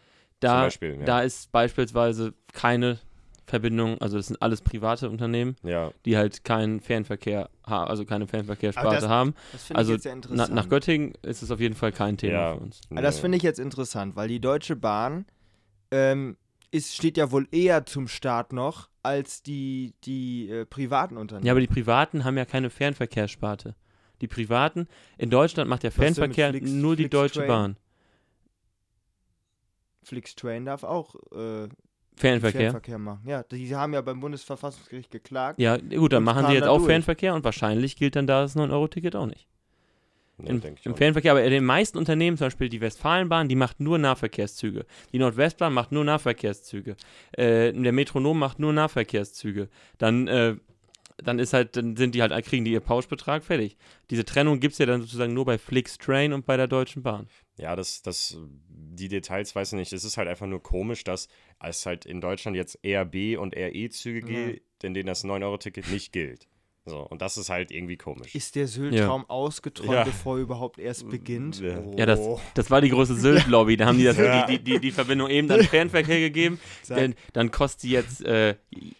[0.41, 1.05] da, Beispiel, ja.
[1.05, 2.99] da ist beispielsweise keine
[3.47, 8.27] Verbindung, also das sind alles private Unternehmen, Ja, die halt keinen Fernverkehr ha also keine
[8.29, 9.35] Fernverkehrssparte das- haben.
[9.53, 10.55] Das finde Also ich jetzt ja Na, interessant.
[10.55, 12.55] nach Göttingen ist es auf jeden Fall kein Thema Ja.
[12.55, 12.81] für uns.
[12.91, 15.27] Aber das finde ich jetzt interessant, weil die Deutsche Bahn
[15.91, 16.37] ähm,
[16.71, 21.45] ist, steht ja wohl eher zum Start noch als die, die äh, privaten Unternehmen.
[21.47, 23.75] Ja, aber die Privaten haben ja keine Fernverkehrssparte.
[24.21, 24.87] Die Privaten,
[25.19, 27.75] in Deutschland macht der Was Fernverkehr Flix- nur die Deutsche Flixtrain?
[27.75, 27.77] Bahn.
[30.03, 31.69] Flixtrain darf auch äh,
[32.17, 32.61] Fernverkehr.
[32.61, 33.23] Fernverkehr machen.
[33.27, 35.59] Ja, die haben ja beim Bundesverfassungsgericht geklagt.
[35.61, 36.89] Ja, gut, dann machen sie jetzt auch durch.
[36.89, 39.47] Fernverkehr und wahrscheinlich gilt dann da das 9-Euro-Ticket auch nicht.
[40.39, 40.97] Nee, Im, Im auch nicht.
[40.99, 44.87] Fernverkehr, aber in den meisten Unternehmen, zum Beispiel die Westfalenbahn, die macht nur Nahverkehrszüge.
[45.13, 46.97] Die Nordwestbahn macht nur Nahverkehrszüge.
[47.33, 49.69] Äh, der Metronom macht nur Nahverkehrszüge.
[49.99, 50.57] Dann, äh,
[51.23, 53.77] dann ist halt, dann sind die halt, kriegen die ihr Pauschbetrag fertig.
[54.11, 57.29] Diese Trennung gibt es ja dann sozusagen nur bei Flixtrain und bei der Deutschen Bahn.
[57.57, 59.93] Ja, das, das, die Details weiß ich nicht.
[59.93, 61.29] Es ist halt einfach nur komisch, dass
[61.63, 64.47] es halt in Deutschland jetzt RB und RE-Züge Ja.
[64.51, 66.49] gibt, in denen das 9-Euro-Ticket nicht gilt.
[66.87, 68.35] So, und das ist halt irgendwie komisch.
[68.35, 70.05] Ist der Sylt-Traum ausgeträumt, Ja.
[70.05, 71.61] bevor er überhaupt erst beginnt?
[71.61, 71.79] Ja.
[71.79, 71.95] Oh.
[71.97, 72.19] Ja, das,
[72.55, 73.77] das war die große Sylt-Lobby.
[73.77, 74.47] Da haben die, das, Ja.
[74.47, 76.59] die, die, die Verbindung eben dann Fernverkehr gegeben.
[76.89, 78.55] Denn, dann kostet die jetzt, äh,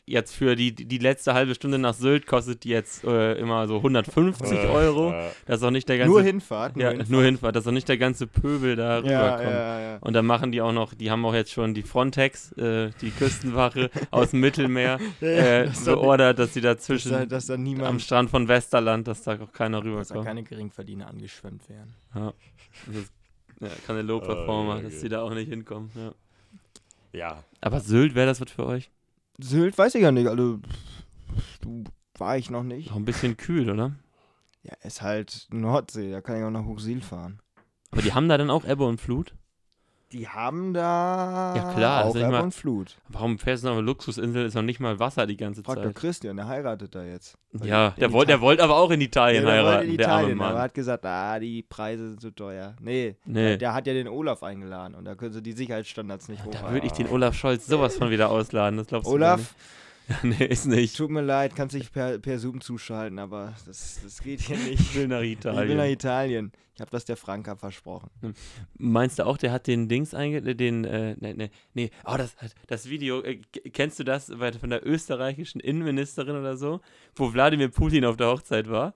[0.05, 3.77] jetzt für die, die letzte halbe Stunde nach Sylt kostet die jetzt äh, immer so
[3.79, 5.15] 150 Äh, Euro.
[5.47, 6.11] Das ist auch nicht der ganze.
[6.13, 6.77] nur Hinfahrt.
[6.77, 7.57] ja, nur Hinfahrt.
[7.57, 9.55] Das ist auch nicht der ganze Pöbel da Ja, rüberkommt.
[9.57, 9.99] ja, ja.
[10.03, 13.11] Und dann machen die auch noch, die haben auch jetzt schon die Frontex, äh, die
[13.11, 18.03] Küstenwache aus dem Mittelmeer, äh, dass beordert, dass sie dass, dazwischen da, dass da niemand,
[18.03, 20.25] Strand von Westerland, dass da auch keiner dass da rüberkommt.
[20.27, 21.95] keine Geringverdiener angeschwemmt werden.
[22.15, 22.33] Ja.
[22.87, 23.13] Das ist,
[23.61, 25.03] ja, Canelo-Performer, Oh, ja, dass okay.
[25.03, 25.91] die da auch nicht hinkommen.
[25.95, 26.13] Ja.
[27.13, 28.91] ja, Aber Sylt, wäre das was für euch?
[29.39, 30.61] Sylt weiß ich ja nicht, also
[31.61, 31.85] du
[32.19, 32.91] war ich noch nicht.
[32.91, 33.95] Noch ein bisschen kühl, oder?
[34.63, 37.41] Ja, ist halt Nordsee, da kann ich auch nach Hochsil fahren.
[37.91, 39.35] Aber die haben da dann auch Ebbe und Flut?
[40.13, 42.97] Die haben da Ja, klar, auch nicht Ebbe mal- und Flut.
[43.09, 44.45] Warum fährst du noch auf eine Luxusinsel?
[44.45, 45.95] Ist noch nicht mal Wasser die ganze Frag doch Zeit.
[45.95, 47.39] Christian, der heiratet da jetzt.
[47.63, 50.21] Ja, der wollte der Italien- aber auch in Italien Ja, der heiraten, in der arme
[50.23, 50.63] Italien, aber Mann.
[50.63, 52.75] hat gesagt, ah, die Preise sind zu teuer.
[52.81, 53.51] Nee, Nee.
[53.51, 56.47] Der, der hat ja den Olaf eingeladen und da können sie die Sicherheitsstandards nicht Da
[56.47, 56.73] hochhalten.
[56.73, 59.55] würde ich den Olaf Scholz sowas von wieder ausladen, das glaubst du gar Olaf.
[60.23, 60.97] nee, ist nicht.
[60.97, 64.81] tut mir leid, kannst dich per, per Zoom zuschalten, aber das, das geht hier nicht.
[64.81, 65.91] Ich will nach Ich will nach Italien.
[65.93, 66.53] Italien.
[66.75, 68.09] Ich habe das der Franka versprochen.
[68.79, 70.41] Meinst du auch, der hat den Dings einge...
[70.55, 71.91] Den, äh, nee, nee, nee.
[72.07, 72.35] Oh, das,
[72.69, 73.37] das Video, äh,
[73.73, 76.81] kennst du das bei- von der österreichischen Innenministerin oder so,
[77.17, 78.95] wo Wladimir Putin auf der Hochzeit war?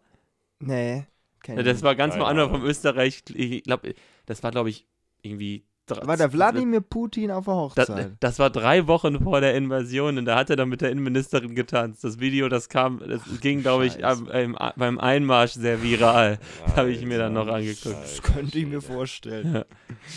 [0.61, 1.05] Nee.
[1.43, 4.87] kenn das war ganz am Keine Anfang vom Österreich, ich glaube, das war, glaube ich,
[5.21, 5.67] irgendwie...
[5.89, 8.13] war der Wladimir Putin auf der Das, Hochzeit?
[8.21, 11.55] das war drei Wochen vor der Invasion und da hat er dann mit der Innenministerin
[11.55, 12.05] getanzt.
[12.05, 16.39] Das Video, das kam, das ging, glaube ich, am, ähm, beim Einmarsch sehr viral.
[16.77, 17.97] Habe ich mir dann noch angeguckt.
[18.03, 19.65] das könnte ich mir vorstellen.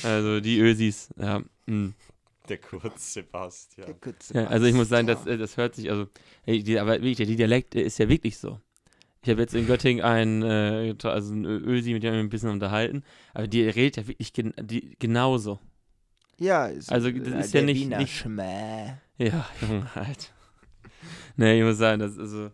[0.03, 1.41] Also die Ösis, ja.
[1.65, 1.93] mm.
[2.49, 3.95] Der kurz Sebastian.
[4.33, 6.07] ja also ich muss sagen, das, äh, das hört sich, also,
[6.43, 8.59] hey, die, aber wirklich, der Dialekt ist ja wirklich so.
[9.23, 12.49] Ich habe jetzt in Göttingen einen, äh, also einen Ösi, mit dem wir ein bisschen
[12.49, 13.03] unterhalten,
[13.33, 15.59] aber die redet ja wirklich gen die, genauso.
[16.39, 18.93] Ja, ist, Also, das äh, ist ja nicht- Wiener nicht- Schmäh.
[19.17, 20.31] Ja, Junge, halt.
[21.35, 22.51] Nee, ich muss sagen, das ist also,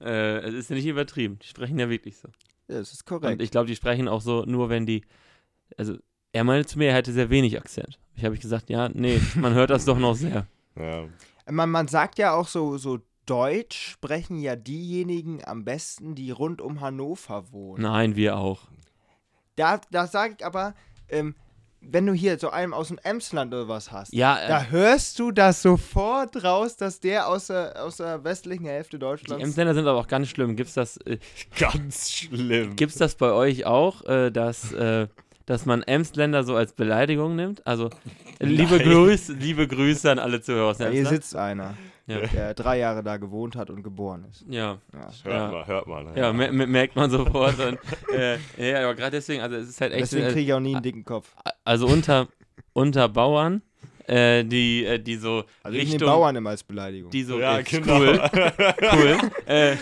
[0.00, 1.38] äh, es ist ja nicht übertrieben.
[1.40, 2.28] Die sprechen ja wirklich so.
[2.68, 3.42] Ja, das ist Und korrekt.
[3.42, 5.02] ich glaube, die sprechen auch so, nur wenn die,
[5.76, 5.96] also,
[6.32, 7.98] er meinte zu mir, er hätte sehr wenig Akzent.
[8.16, 10.46] Ich habe ich gesagt, ja, nee, man hört das doch noch sehr.
[10.76, 11.06] Ja.
[11.50, 16.60] man, man sagt ja auch so, so Deutsch sprechen ja diejenigen am besten, die rund
[16.60, 17.82] um Hannover wohnen.
[17.82, 18.62] Nein, wir auch.
[19.56, 20.74] Da, da sage ich aber,
[21.08, 21.34] ähm,
[21.80, 25.18] wenn du hier so einen aus dem Emsland oder was hast, Ja, da äh, hörst
[25.18, 29.44] du das sofort raus, dass der aus der, aus der westlichen Hälfte die Deutschlands.
[29.44, 30.56] Emsländer sind aber auch ganz schlimm.
[30.56, 31.18] Gibt's das, äh,
[31.58, 32.74] Ganz schlimm.
[32.76, 35.08] gibt's das bei euch auch, äh, dass, äh,
[35.46, 37.66] dass man Emsländer so als Beleidigung nimmt?
[37.66, 37.90] Also,
[38.38, 38.78] äh, liebe.
[38.78, 41.16] Grüße, liebe Grüße an alle Zuhörer aus ja, hier Emsland.
[41.22, 41.74] sitzt einer,
[42.06, 42.18] Ja.
[42.26, 44.44] der drei Jahre da gewohnt hat und geboren ist.
[44.48, 45.08] Ja, Ja.
[45.22, 45.50] Hört Ja.
[45.50, 46.12] mal, hört mal.
[46.16, 47.58] ja, mer mer- merkt man sofort.
[47.58, 47.78] Und,
[48.14, 50.02] äh, ja, aber gerade deswegen, also es ist halt echt.
[50.02, 51.34] Deswegen äh, kriege ich auch nie einen dicken Kopf.
[51.64, 52.28] also unter,
[52.74, 53.62] unter Bauern,
[54.06, 57.10] äh, die, äh, die so Also Richtung, Bauern immer als Beleidigung.
[57.10, 57.96] die so, Ja, äh, genau.
[57.98, 58.20] cool,
[58.92, 59.76] cool, äh,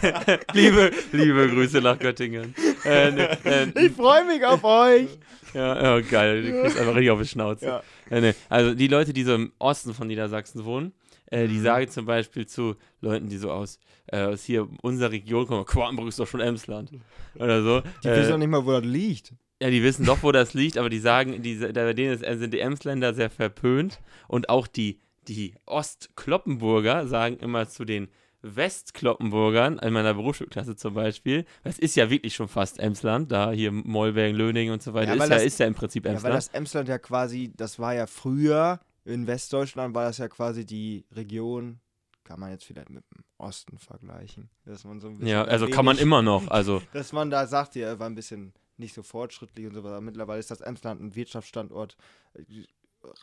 [0.54, 2.54] liebe, liebe Grüße nach Göttingen.
[2.86, 5.08] Äh, ne, äh, ich freue mich auf euch.
[5.52, 7.66] ja, oh, geil, du kriegst einfach richtig auf die Schnauze.
[7.66, 7.82] Ja.
[8.10, 10.92] Äh, ne, also die Leute, die so im Osten von Niedersachsen wohnen,
[11.30, 11.50] äh, Mhm.
[11.50, 15.64] die sagen zum Beispiel zu Leuten, die so aus, äh, aus hier unserer Region kommen,
[15.64, 16.90] Quakenbrück ist doch schon Emsland
[17.34, 17.82] oder so.
[18.02, 19.34] Die äh, wissen doch nicht mal, wo das liegt.
[19.62, 22.36] Ja, die wissen doch, wo das liegt, aber die sagen, die, bei denen ist, äh,
[22.36, 28.08] sind die Emsländer sehr verpönt und auch die, die Ostkloppenburger sagen immer zu den
[28.42, 33.72] Westkloppenburgern, in meiner Berufsschulklasse zum Beispiel, das ist ja wirklich schon fast Emsland, da hier
[33.72, 36.10] Mollbergen, Löningen und so weiter, Ja, ist, weil ja, das- ist ja im Prinzip Ja,
[36.10, 36.36] weil Emsland.
[36.36, 41.04] das Emsland ja quasi, das war ja früher, in Westdeutschland war das ja quasi die
[41.12, 41.80] Region
[42.24, 44.50] kann man jetzt vielleicht mit dem Osten vergleichen.
[44.64, 46.48] Dass man so ein bisschen Ja, also kann man immer noch.
[46.48, 49.84] Also, Dass man da sagt, ja, er war ein bisschen nicht so fortschrittlich und so
[49.84, 50.00] weiter.
[50.00, 51.96] Mittlerweile ist das Emsland ein Wirtschaftsstandort,
[52.34, 52.42] äh,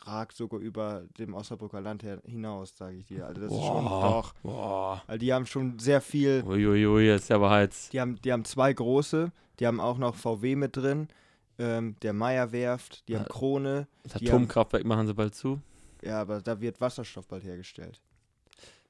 [0.06, 3.26] ragt sogar über dem Osnabrücker Land her- hinaus, sage ich dir.
[3.26, 4.34] Also das ist schon boah, doch.
[4.42, 5.02] boah.
[5.06, 7.74] Also die haben schon sehr viel Uiuiui, jetzt aber halt.
[7.92, 11.08] Die haben, die haben zwei große, die haben auch noch VW mit drin,
[11.58, 13.28] ähm, der Meyer Werft, die haben Ja.
[13.28, 15.60] Krone, Das Atomkraftwerk machen sie bald zu.
[16.04, 18.00] Ja, aber da wird Wasserstoff bald hergestellt.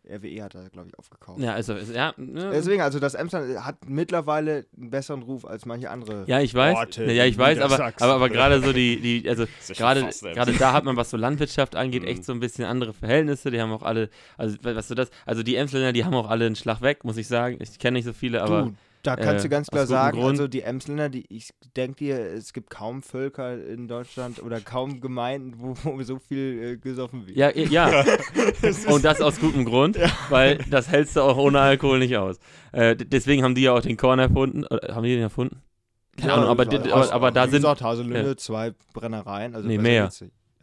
[0.07, 1.41] RWE hat da, glaube ich, aufgekauft.
[1.41, 2.13] Ja, also, ja.
[2.19, 2.51] ne?
[2.53, 6.25] Deswegen, also das Emsland hat mittlerweile einen besseren Ruf als manche andere.
[6.27, 6.77] Ja, ich weiß.
[6.77, 10.03] Orte ja, ich weiß, aber, aber, aber gerade so die, die also gerade
[10.59, 12.09] da hat man, was so Landwirtschaft angeht, Mhm.
[12.09, 13.51] echt so ein bisschen andere Verhältnisse.
[13.51, 16.45] Die haben auch alle, also weißt du das, also die Emsländer, die haben auch alle
[16.47, 17.57] einen Schlag weg, muss ich sagen.
[17.61, 20.31] Ich kenne nicht so viele, aber du, da kannst äh, du ganz klar sagen, Grund.
[20.31, 25.01] also die Emsländer, die, ich denke dir, es gibt kaum Völker in Deutschland oder kaum
[25.01, 27.37] Gemeinden, wo, wo so viel äh, gesoffen wird.
[27.37, 28.05] ja, ja.
[28.89, 29.99] Und das aus gutem Grund,
[30.31, 32.39] weil das hältst du auch ohne Alkohol nicht aus.
[32.73, 34.65] Äh, deswegen haben die ja auch den Korn erfunden.
[34.65, 35.61] Oder, haben die den erfunden?
[36.17, 38.37] Keine Ahnung, aber, war- aber, aber da sind, gesagt, Haselünde, ja.
[38.37, 39.55] zwei Brennereien.
[39.55, 40.11] Also Nee, mehr.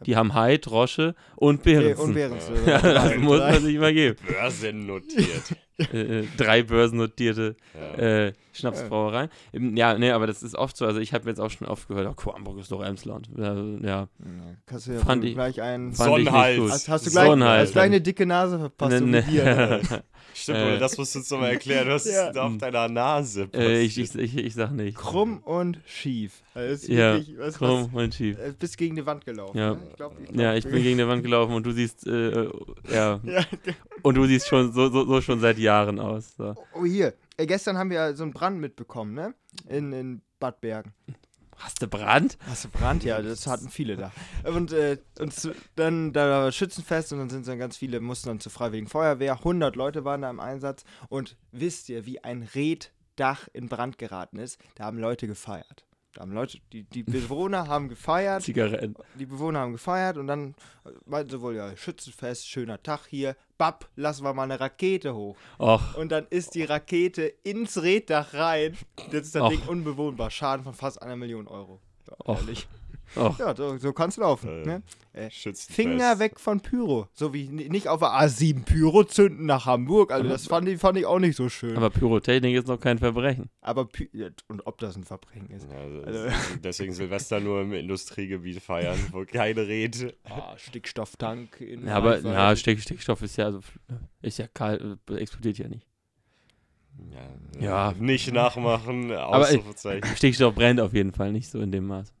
[0.06, 2.04] die haben Heid, Rosche und Behrensen.
[2.06, 2.50] und Behrens.
[2.66, 4.16] ja, das muss man sich mal geben.
[4.26, 5.42] Börsen notiert.
[5.92, 7.56] Äh, äh, drei börsennotierte
[7.98, 8.26] Ja.
[8.26, 9.30] äh, Schnapsbrauereien.
[9.52, 10.84] Ähm, Ja, nee, aber das ist oft so.
[10.86, 13.28] Also ich habe jetzt auch schon oft gehört, oh, Hamburg ist doch Emsland.
[13.36, 14.08] Ja, ja.
[14.66, 15.92] Kannst du ja Fand ich- gleich einen.
[15.92, 16.70] Sonnenhals.
[16.70, 17.62] Hast, hast du gleich, Sonnenhals.
[17.68, 19.80] hast gleich eine dicke Nase verpasst, Ne, ne?
[20.34, 21.86] Stimmt, Äh, das musst du uns nochmal erklären.
[21.86, 22.30] Du hast Ja.
[22.30, 23.48] auf deiner Nase.
[23.54, 24.96] äh, ich, ich, ich, ich sag nicht.
[24.96, 26.42] Krumm und schief.
[26.54, 28.38] Ist Ja, wirklich, was, Krumm und schief.
[28.38, 29.56] Was, äh, bist gegen die Wand gelaufen.
[29.58, 29.72] Ja.
[29.74, 29.78] Ne?
[29.90, 32.44] Ich glaub, ich glaub, Ja, ich bin gegen die Wand gelaufen und du siehst, äh,
[32.92, 33.40] ja, Ja.
[34.02, 36.36] und du siehst schon so, so, so schon seit Jahren aus.
[36.36, 36.54] So.
[36.74, 37.14] Oh, hier.
[37.36, 39.34] Äh, gestern haben wir so einen Brand mitbekommen, ne?
[39.68, 40.92] In, in Bad Bergen.
[41.56, 42.38] Hast du Brand?
[42.46, 43.04] Hast du Brand?
[43.04, 44.12] Ja, das hatten viele da.
[44.44, 48.30] Und, äh, und zu, dann da war Schützenfest und dann sind dann ganz viele, mussten
[48.30, 49.34] dann zur Freiwilligen Feuerwehr.
[49.34, 50.84] 100 Leute waren da im Einsatz.
[51.08, 54.58] Und wisst ihr, wie ein Reddach in Brand geraten ist?
[54.74, 55.84] Da haben Leute gefeiert.
[56.14, 58.42] Da haben Leute, die, die Bewohner haben gefeiert.
[58.42, 58.94] Zigaretten.
[59.18, 60.54] Die Bewohner haben gefeiert und dann
[61.06, 63.34] meinten sie wohl, ja, Schützenfest, schöner Tag hier.
[63.56, 65.36] Bap, lassen wir mal eine Rakete hoch.
[65.58, 68.76] Och, Und dann ist die Rakete ins Reddach rein.
[69.10, 69.50] Jetzt ist das Och.
[69.50, 70.30] Ding unbewohnbar.
[70.30, 71.80] Schaden von fast einer Million Euro.
[72.26, 72.40] Och.
[72.40, 72.68] ehrlich.
[73.16, 73.38] Och.
[73.38, 74.48] Ja, so, so kann's laufen.
[74.62, 74.82] Äh, Ne?
[75.14, 75.28] Äh.
[75.54, 77.06] Finger weg von Pyro.
[77.12, 80.10] So wie nicht auf der A7 Pyro zünden nach Hamburg.
[80.10, 81.76] Also das fand ich, fand ich auch nicht so schön.
[81.76, 83.50] Aber, Aber Pyrotechnik ist noch kein Verbrechen.
[83.92, 85.66] Py ja, und ob das ein Verbrechen ist.
[85.70, 90.14] Ja, Also- also, deswegen Silvester nur im Industriegebiet feiern, wo keine Rede.
[90.24, 93.60] Ah, Stickstofftank in Ja, aber ja, Stick, Stickstoff ist ja, also,
[94.22, 95.86] ist ja kalt, explodiert ja nicht.
[97.10, 97.94] Ja, Ja.
[97.98, 100.16] Nicht nachmachen, Aber, äh, Ausrufezeichen.
[100.16, 102.12] Stickstoff brennt auf jeden Fall nicht so in dem Maß.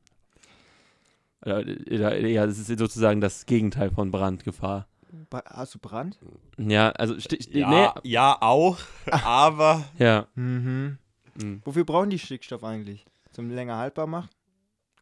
[1.44, 4.86] Oder, Ja, das ist sozusagen das Gegenteil von Brandgefahr.
[5.46, 6.18] Hast du Brand?
[6.58, 7.14] Ja, also
[7.50, 8.78] ja, nee, ja, auch,
[9.10, 10.26] aber ja.
[10.34, 10.98] Mhm.
[11.34, 11.62] Mhm.
[11.64, 13.04] Wofür brauchen die Stickstoff eigentlich?
[13.30, 14.28] Zum länger haltbar machen?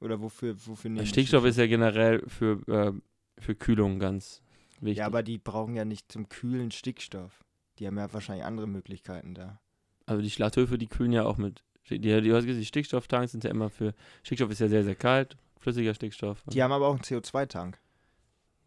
[0.00, 2.92] Oder wofür, wofür nehmen die Stickstoff ist ja generell für, äh,
[3.40, 4.42] für Kühlung ganz
[4.80, 4.98] wichtig.
[4.98, 7.44] Ja, aber die brauchen ja nicht zum Kühlen Stickstoff.
[7.78, 9.60] Die haben ja wahrscheinlich andere Möglichkeiten da.
[10.06, 11.62] also die Schlachthöfe, die kühlen ja auch mit.
[11.88, 13.94] Die, die, die, die Stickstofftanks sind ja immer für.
[14.22, 16.42] Stickstoff ist ja sehr, sehr kalt, flüssiger Stickstoff.
[16.46, 17.78] Die haben aber auch einen CO2-Tank.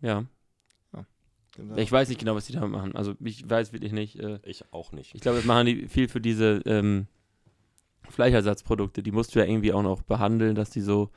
[0.01, 0.25] ja.
[1.55, 1.75] Genau.
[1.77, 2.95] Ich weiß nicht genau, was die damit machen.
[2.95, 4.19] Also ich weiß wirklich nicht.
[4.19, 5.13] Äh, ich auch nicht.
[5.13, 7.05] ich glaube, das machen die viel für diese ähm,
[8.09, 9.03] Fleischersatzprodukte.
[9.03, 11.11] Die musst du ja irgendwie auch noch behandeln, dass die so,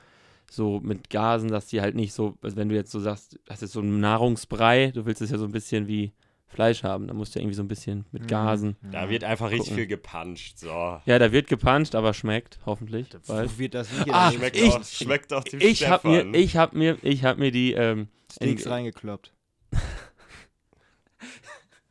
[0.51, 3.63] so mit Gasen, dass die halt nicht so, also wenn du jetzt so sagst, das
[3.63, 6.13] ist so ein Nahrungsbrei, du willst es ja so ein bisschen wie
[6.49, 8.27] Fleisch haben, dann musst du ja irgendwie so ein bisschen mit Mhm.
[8.29, 8.77] Gasen.
[8.93, 9.77] Da wird einfach richtig Gucken.
[9.77, 10.59] viel gepuncht.
[10.59, 10.69] So.
[11.05, 13.09] Ja, da wird gepuncht, aber schmeckt, hoffentlich.
[13.27, 16.21] Weil Wo wird das nicht Ah, Schmeckt, ich- auch, schmeckt auch dem ich habe mir,
[16.21, 16.35] Stefan.
[16.35, 19.33] ich habe mir, ich habe mir die, ähm, Steaks in- reingekloppt?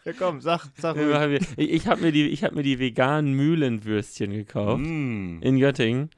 [0.06, 1.42] ja komm, sag, sag ich, ruhig.
[1.58, 5.40] ich habe mir die, ich habe mir die veganen Mühlenwürstchen gekauft Mm.
[5.42, 6.10] in Göttingen.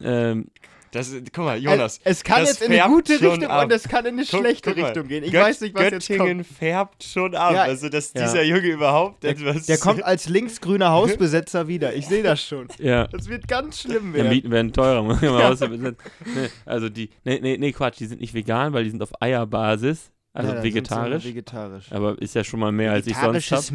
[0.00, 0.48] Ähm,
[0.92, 2.00] Das, guck mal, Jonas.
[2.04, 3.64] es kann das jetzt in eine gute Richtung ab.
[3.64, 4.84] und es kann in eine Guck- schlechte guck.
[4.84, 5.24] Richtung gehen.
[5.24, 6.46] Ich Gött- weiß nicht, was jetzt Göttingen kommt.
[6.46, 7.52] färbt schon ab.
[7.52, 7.62] Ja.
[7.62, 8.22] also, dass Ja.
[8.22, 9.66] dieser Junge überhaupt etwas.
[9.66, 11.94] Der kommt als linksgrüner Hausbesetzer wieder.
[11.94, 12.68] Ich sehe das schon.
[12.78, 13.06] ja.
[13.08, 14.28] Das wird ganz schlimm Ja, werden.
[14.30, 14.96] Mieten werden teurer.
[15.22, 15.54] Ja.
[15.54, 19.10] nee, also die, nee, nee, nee, Quatsch, die sind nicht vegan, weil die sind auf
[19.20, 21.24] Eierbasis, also Ja, dann vegetarisch.
[21.24, 21.92] Vegetarisch.
[21.92, 23.72] aber ist ja schon mal mehr, als ich sonst Vegetarisches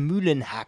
[0.52, 0.68] habe.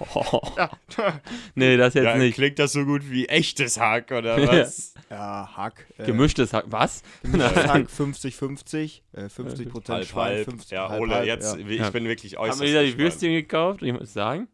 [0.14, 1.22] Mühlenhack.
[1.54, 2.34] nee, das jetzt ja, nicht.
[2.34, 4.48] klingt das so gut wie echtes Hack oder Ja.
[4.48, 4.94] was?
[5.10, 5.86] Ja, Hack.
[5.98, 6.64] Äh, Gemischtes Hack.
[6.68, 7.02] Was?
[7.22, 9.00] Gemischtes Hack 50-50.
[9.12, 10.44] Äh, 50 Prozent halb, Schwein, halb.
[10.44, 11.66] 50 Ja, halb, Ole, halb, jetzt, ja.
[11.66, 11.90] ich Ja.
[11.90, 12.98] bin wirklich Haben äußerst wir wieder die.
[12.98, 13.82] Würstchen gekauft?
[13.82, 14.48] Ich muss sagen.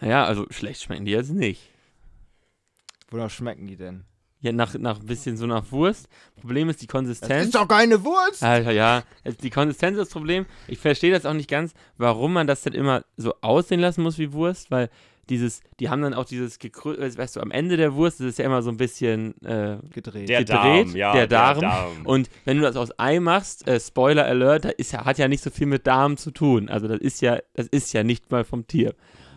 [0.00, 1.68] Naja, also schlecht schmecken die jetzt nicht.
[3.10, 4.04] Wonach schmecken die denn?
[4.42, 6.08] Ja, nach, nach ein bisschen so nach Wurst.
[6.40, 7.44] Problem ist die Das Konsistenz.
[7.46, 8.42] ist doch keine Wurst!
[8.42, 9.04] Alter, ja,
[9.40, 10.46] die Konsistenz ist das Problem.
[10.66, 14.18] Ich verstehe das auch nicht ganz, warum man das dann immer so aussehen lassen muss
[14.18, 14.90] wie Wurst, weil
[15.28, 18.38] dieses, die haben dann auch dieses gekrö weißt du, am Ende der Wurst ist es
[18.38, 20.28] ja immer so ein bisschen äh, Gedreht.
[20.28, 21.12] Der gedreht, Darm, ja.
[21.12, 21.60] der Darm.
[21.60, 21.92] Darm.
[22.04, 25.28] und wenn du das aus Ei machst, äh, Spoiler Alert, da ist ja, hat ja
[25.28, 26.68] nicht so viel mit Darm zu tun.
[26.68, 28.94] Also das ist ja, das ist ja nicht mal vom Tier.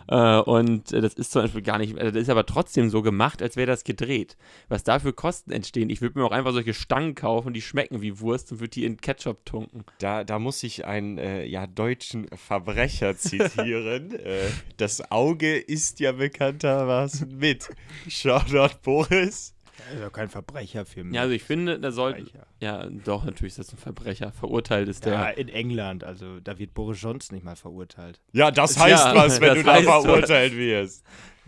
[0.08, 3.41] Äh, und das ist zum Beispiel gar nicht, äh, das ist aber trotzdem so gemacht,
[3.41, 4.38] als wäre das gedreht.
[4.68, 5.89] Was da für Kosten entstehen.
[5.89, 8.86] Ich würde mir auch einfach solche Stangen kaufen, die schmecken wie Wurst und würde die
[8.86, 9.84] in Ketchup tunken.
[9.99, 14.14] Da, da muss ich einen äh, ja, deutschen Verbrecher zitieren.
[14.20, 17.70] äh, das Auge isst ja bekanntermaßen mit.
[18.08, 19.55] Shoutout Boris.
[19.78, 21.15] Das ist doch kein Verbrecher für mich.
[21.15, 22.26] Ja, also ich finde, da sollte,
[22.61, 24.32] ja, doch, natürlich ist das ein Verbrecher.
[24.32, 25.38] Verurteilt ist Ja, der.
[25.38, 28.21] in England, also da wird Boris Johnson nicht mal verurteilt.
[28.32, 30.03] Ja, das Ja, heißt was, wenn du da heißt was.
[30.05, 31.03] verurteilt wirst.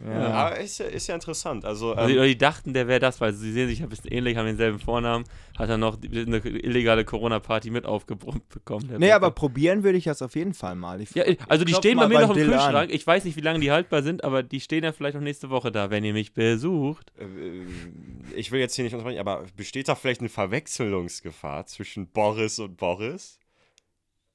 [0.05, 0.27] Ja.
[0.29, 1.65] Aber ist ja, ist ja interessant.
[1.65, 4.11] Also, Also, ähm, oder die dachten, der wäre das, weil sie sehen sich ein bisschen
[4.11, 5.25] ähnlich, haben denselben Vornamen,
[5.57, 8.87] hat er noch eine illegale Corona-Party mit aufgebrummt bekommen.
[8.91, 9.15] Nee, Bäcker.
[9.15, 11.01] aber probieren würde ich das auf jeden Fall mal.
[11.01, 12.59] Ich Ja, also die stehen bei mir noch im Dill an.
[12.59, 12.91] Kühlschrank.
[12.93, 15.49] Ich weiß nicht, wie lange die haltbar sind, aber die stehen ja vielleicht noch nächste
[15.49, 17.11] Woche da, wenn ihr mich besucht.
[17.19, 17.25] äh,
[18.35, 22.77] ich will jetzt hier nicht unterbrechen, aber besteht da vielleicht eine Verwechslungsgefahr zwischen Boris und
[22.77, 23.39] Boris?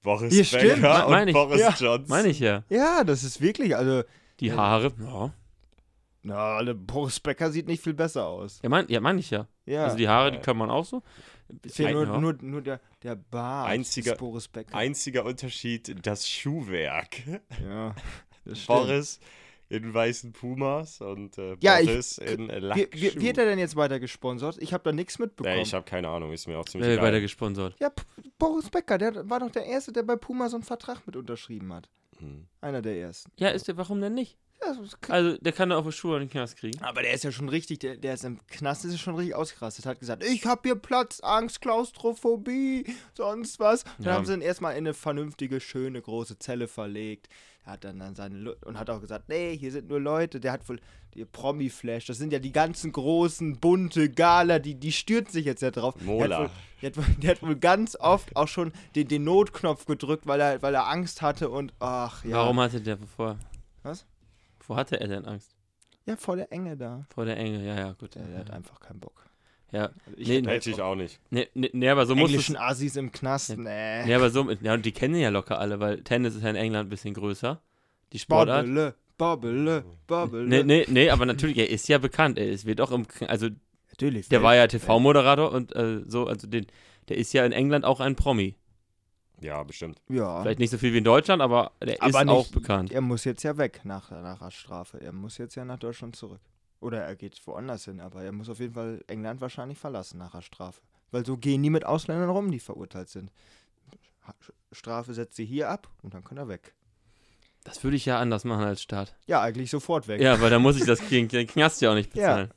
[0.03, 0.51] Boris.
[0.51, 1.33] Becker und.
[1.33, 1.69] Boris Ja.
[1.79, 2.07] Johnson.
[2.09, 2.65] Meine ich ja.
[2.69, 4.03] Ja, das ist wirklich, also,
[4.41, 4.57] Die Ja.
[4.57, 4.93] Haare.
[5.01, 5.33] Ja,
[6.23, 8.61] na, der Boris Becker sieht nicht viel besser aus.
[8.63, 9.47] ja meine ja, mein ich ja.
[9.67, 11.03] Ja, Also die Haare, die kann man auch so.
[11.65, 12.19] ist ja nur, ja.
[12.19, 14.75] nur, nur der, der Bart Einziger- ist Boris Becker.
[14.77, 17.19] Einziger Unterschied, das Schuhwerk.
[17.63, 17.95] ja,
[18.45, 18.61] das.
[18.67, 19.21] Boris
[19.69, 22.93] in weißen Pumas und äh, Ja, ich- Boris in Wie, Lackschuhen.
[22.93, 24.59] wie, wird er denn jetzt weiter gesponsert?
[24.61, 25.57] Ich habe da nichts mitbekommen.
[25.57, 27.07] Nee, ich habe keine Ahnung, ist mir auch ziemlich Äh, egal.
[27.07, 27.75] weiter gesponsert.
[27.81, 28.03] ja, P
[28.39, 31.73] Boris Becker, der war doch der Erste, der bei Puma so einen Vertrag mit unterschrieben
[31.73, 31.89] hat.
[32.19, 32.47] Hm.
[32.61, 33.31] Einer der Ersten.
[33.39, 34.37] Ja, ist der, warum denn nicht?
[35.09, 36.81] Also, der kann da auf die Schuhe und den Knast kriegen.
[36.83, 39.87] Aber der ist ja schon richtig, der, der ist im Knast, ist schon richtig ausgerastet.
[39.87, 42.85] Hat gesagt, ich hab hier Platzangst, Klaustrophobie,
[43.15, 43.85] sonst was.
[43.99, 44.13] Dann Ja.
[44.15, 47.29] haben sie ihn erstmal in eine vernünftige, schöne, große Zelle verlegt.
[47.65, 50.41] Er hat dann, dann seine Lu und hat auch gesagt, nee, hier sind nur Leute,
[50.41, 50.81] der hat wohl
[51.15, 55.61] die Promi-Flash, das sind ja die ganzen großen, bunte Gala, die, die stürzen sich jetzt
[55.63, 55.95] ja drauf.
[55.99, 56.39] Der Mola.
[56.39, 56.51] hat, wohl,
[56.81, 60.41] der, hat, wohl- der hat wohl ganz oft auch schon den, den Notknopf gedrückt, weil
[60.41, 62.37] er, weil er Angst hatte und ach ja.
[62.39, 63.39] Warum hatte der vor?
[63.85, 64.07] Was?
[64.67, 65.55] Wo hatte er denn Angst?
[66.07, 67.07] Ja, vor der Enge da.
[67.15, 68.15] Vor der Enge, ja, ja, gut.
[68.15, 69.25] Der, der hat einfach keinen Bock.
[69.71, 71.19] Ja, ich Nee, hätte Hätte ich auch nicht.
[71.31, 72.35] nee, nee, nee aber so muss es.
[72.35, 74.09] englischen Assis im Knast, nee.
[74.09, 76.57] Ja, aber so, ja, und die kennen ja locker alle, weil Tennis ist ja in
[76.57, 77.61] England ein bisschen größer.
[78.13, 78.67] Die Sportart.
[78.67, 80.45] Bobbele, Bobbele, Bobbele.
[80.47, 82.39] Nee, nee, nee, aber natürlich, er ist ja bekannt.
[82.39, 83.49] Er ist, wird auch im, also
[83.91, 84.29] Natürlich.
[84.29, 86.67] der war ja TV-Moderator und äh, so, also den,
[87.09, 88.57] der ist ja in England auch ein Promi.
[89.43, 90.01] Ja, bestimmt.
[90.09, 90.43] Ja.
[90.43, 92.93] Vielleicht nicht so viel wie in Deutschland, aber der Aber ist nicht- auch bekannt.
[92.93, 95.01] Er muss jetzt ja weg nach, nach der Strafe.
[95.01, 96.41] Er muss jetzt ja nach Deutschland zurück.
[96.81, 100.33] Oder er geht woanders hin, aber er muss auf jeden Fall England wahrscheinlich verlassen nach
[100.33, 100.81] der Strafe.
[101.11, 103.31] Weil so gehen die mit Ausländern rum, die verurteilt sind.
[104.73, 106.75] Strafe setzt sie hier ab und dann kann er weg.
[107.65, 109.15] Das würde ich ja anders machen als Staat.
[109.27, 110.21] Ja, eigentlich sofort weg.
[110.21, 112.29] Ja, weil da muss ich das Knast ja auch nicht Ja.
[112.35, 112.51] bezahlen.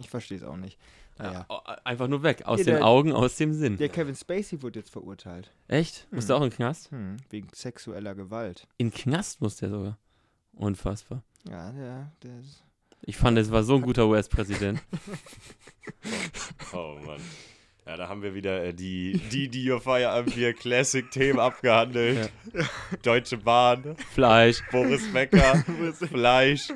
[0.00, 0.78] Ich verstehe es auch nicht.
[1.18, 1.46] Ja,
[1.84, 2.42] einfach nur weg.
[2.46, 3.76] Aus Hier, den der- Augen, aus dem Sinn.
[3.76, 5.52] Der Kevin Spacey wurde jetzt verurteilt.
[5.68, 6.06] Echt?
[6.10, 6.26] Muss Hm.
[6.28, 6.90] der auch in den Knast?
[6.90, 8.66] Hm, wegen sexueller Gewalt.
[8.78, 9.98] In den Knast muss der sogar.
[10.54, 11.22] Unfassbar.
[11.48, 12.64] Ja, der, der ist.
[13.02, 14.80] Ich fand, es war so ein guter US-Präsident.
[16.72, 17.20] Oh Mann.
[17.84, 22.30] Ja, da haben wir wieder äh, die, die, die Your Feierabend Bier Classic-Themen abgehandelt.
[23.02, 24.62] Deutsche Bahn, Fleisch.
[24.70, 25.64] Boris Becker,
[26.08, 26.68] Fleisch.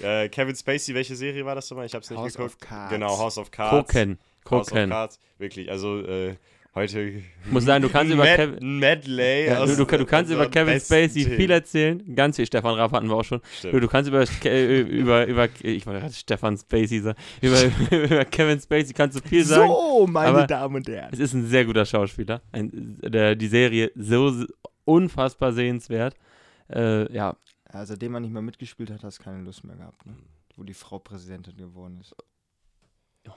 [0.00, 1.86] Äh, Kevin Spacey, welche Serie war das nochmal?
[1.86, 2.54] Ich hab's nicht House geguckt.
[2.54, 2.92] of Cards.
[2.92, 3.92] Genau, House of Cards.
[3.92, 4.18] Koken.
[4.48, 4.88] House of.
[4.88, 5.18] Cards.
[5.38, 6.36] Wirklich, also äh,
[6.74, 7.00] heute.
[7.02, 8.78] Ich muss sagen, du kannst über Kevin.
[8.78, 9.46] Medley.
[9.46, 11.36] Ja, du, du, du kannst über Kevin Spacey Themen.
[11.36, 12.14] viel erzählen.
[12.14, 12.46] Ganz viel.
[12.46, 13.40] Stefan Raab hatten wir auch schon.
[13.62, 17.18] Du, du kannst über, äh, über, über, ich wollte Stefan Spacey sagen.
[17.40, 17.60] Über,
[17.90, 19.68] über Kevin Spacey kannst du viel sagen.
[19.68, 21.10] So, meine aber- Damen und Herren.
[21.12, 22.42] Es ist ein sehr guter Schauspieler.
[22.52, 24.44] Ein, der, die Serie so
[24.84, 26.14] unfassbar sehenswert.
[26.68, 27.36] Äh, ja,
[27.72, 30.14] seitdem er nicht mehr mitgespielt hat, hast du keine Lust mehr gehabt, ne?
[30.56, 32.14] Wo die Frau Präsidentin geworden ist.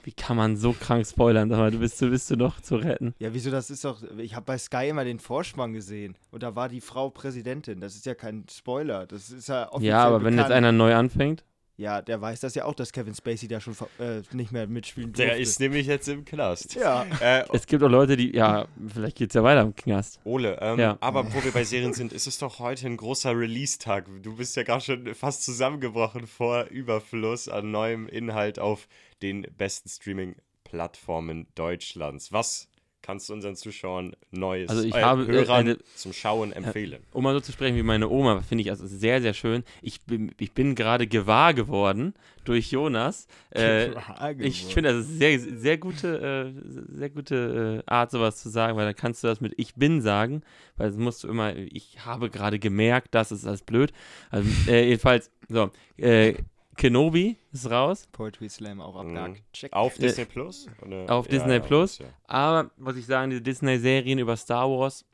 [0.02, 1.48] Wie kann man so krank spoilern?
[1.50, 3.14] Sag mal, du bist, du bist du noch zu retten.
[3.18, 4.02] Ja, wieso, das ist doch.
[4.18, 6.16] Ich habe bei Sky immer den Vorspann gesehen.
[6.30, 7.80] Und da war die Frau Präsidentin.
[7.80, 9.06] Das ist ja kein Spoiler.
[9.06, 10.54] Das ist ja offiziell Ja, aber wenn jetzt bekannt.
[10.54, 11.44] einer neu anfängt.
[11.78, 15.12] Ja, der weiß das ja auch, dass Kevin Spacey da schon äh, nicht mehr mitspielen
[15.12, 15.26] durfte.
[15.26, 16.74] Der ist nämlich jetzt im Knast.
[16.74, 17.04] Ja.
[17.20, 20.18] Äh, Es gibt auch Leute, die, ja, vielleicht geht es ja weiter im Knast.
[20.24, 20.96] Ole, ähm, Ja.
[21.00, 24.06] aber wo wir bei Serien sind, ist es doch heute ein großer Release-Tag.
[24.22, 28.88] Du bist ja gerade schon fast zusammengebrochen vor Überfluss an neuem Inhalt auf
[29.20, 32.32] den besten Streaming-Plattformen Deutschlands.
[32.32, 32.68] Was
[33.06, 37.04] kannst du unseren Zuschauern Neues Also ich äh, habe, äh, Hörern eine- zum Schauen empfehlen?
[37.12, 39.62] Um mal so zu sprechen wie meine Oma, finde ich also sehr, sehr schön.
[39.80, 43.28] Ich bin, ich bin gerade gewahr geworden durch Jonas.
[43.52, 43.92] Äh,
[44.40, 48.76] ich finde, das ist sehr, sehr gute, äh, sehr gute äh, Art, sowas zu sagen,
[48.76, 50.42] weil dann kannst du das mit Ich bin sagen,
[50.76, 53.92] weil das musst du immer, ich habe gerade gemerkt, das ist alles blöd.
[54.30, 56.34] Also, äh, jedenfalls, so, äh,
[56.76, 59.08] Kenobi ist raus, Poetry Slam auch Mhm.
[59.16, 59.42] abgehakt.
[59.52, 59.72] Check.
[59.72, 60.66] Auf Äh, Disney Plus?
[60.84, 61.10] Oder?
[61.12, 61.98] auf Disney Plus.
[61.98, 62.06] Ja.
[62.26, 65.04] aber muss ich sagen, diese Disney-Serien über Star Wars,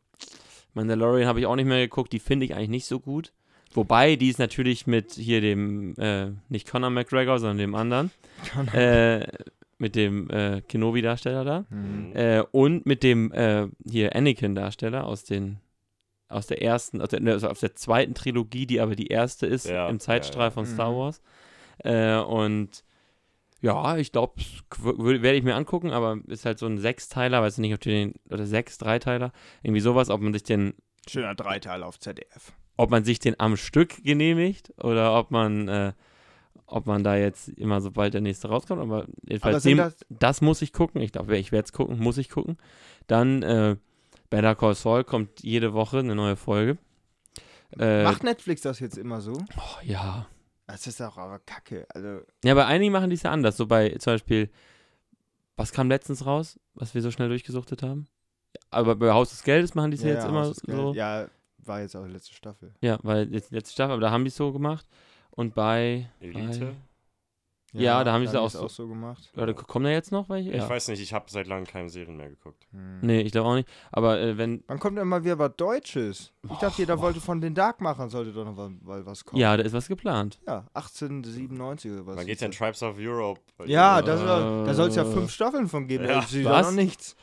[0.74, 3.32] Mandalorian habe ich auch nicht mehr geguckt, die finde ich eigentlich nicht so gut.
[3.74, 8.10] Wobei, die ist natürlich mit hier dem, äh, nicht Conor McGregor, sondern dem anderen,
[8.74, 9.26] äh,
[9.78, 11.64] mit dem äh, Kenobi-Darsteller da.
[11.70, 12.14] Mhm.
[12.14, 15.58] Äh, und mit dem äh, hier Anakin-Darsteller aus den
[16.28, 19.46] aus der ersten, aus der, ne, also aus der zweiten Trilogie, die aber die erste
[19.46, 20.50] ist Ja, im Zeitstrahl ja, ja.
[20.50, 20.96] von Star Mhm.
[20.96, 21.20] Wars.
[21.78, 22.84] Äh, und
[23.60, 24.34] ja, ich glaube,
[24.80, 28.14] werde ich mir angucken, aber ist halt so ein Sechsteiler, weiß nicht, ob du den,
[28.28, 30.74] oder sechs, Dreiteiler, irgendwie sowas, ob man sich den,
[31.08, 32.52] Schöner Dreiteil auf ZDF.
[32.76, 35.92] ob man sich den am Stück genehmigt oder ob man, äh,
[36.66, 40.60] ob man da jetzt immer sobald der nächste rauskommt, aber jedenfalls dem, das, das muss
[40.62, 41.00] ich gucken.
[41.00, 42.56] Ich glaube, ich werde es gucken, muss ich gucken.
[43.06, 43.76] Dann äh,
[44.28, 46.78] Better Call Saul kommt jede Woche eine neue Folge.
[47.78, 49.32] Äh, macht Netflix das jetzt immer so?
[49.32, 50.26] oh, ja.
[50.66, 51.86] Das ist auch aber kacke.
[51.94, 53.56] Also, Ja, bei einigen machen die es ja anders.
[53.56, 54.50] So bei zum Beispiel,
[55.56, 58.08] was kam letztens raus, was wir so schnell durchgesuchtet haben?
[58.70, 60.82] Aber bei Haus des Geldes machen die es ja, jetzt immer Haus des Geldes.
[60.82, 60.94] so.
[60.94, 62.74] Ja, war jetzt auch die letzte Staffel.
[62.80, 64.86] Ja, weil jetzt die letzte Staffel, aber da haben die es so gemacht.
[65.30, 66.08] Und bei.
[66.20, 66.74] Elite?
[67.74, 69.32] Ja, da haben die auch so- auch so gemacht.
[69.36, 70.50] Oder kommen da jetzt noch welche?
[70.50, 70.68] Ich Ja.
[70.68, 72.66] weiß nicht, ich habe seit langem keine Serien mehr geguckt.
[72.72, 73.00] Hm.
[73.00, 73.68] Nee, ich glaube auch nicht.
[73.90, 74.62] Aber äh, wenn.
[74.66, 76.32] Wann kommt denn mal wieder was Deutsches?
[76.50, 79.40] Ich dachte, jeder wollte von den Darkmachern, sollte doch noch was, weil was kommen.
[79.40, 80.38] Ja, da ist was geplant.
[80.46, 82.16] Ja, 1897 oder was.
[82.16, 82.58] Wann ist geht denn das?
[82.58, 83.40] Tribes of Europe?
[83.66, 86.04] Ja, das, Äh, da soll es ja fünf Staffeln von geben.
[86.04, 86.66] Ja, Ja, ist was?
[86.66, 87.16] noch nichts.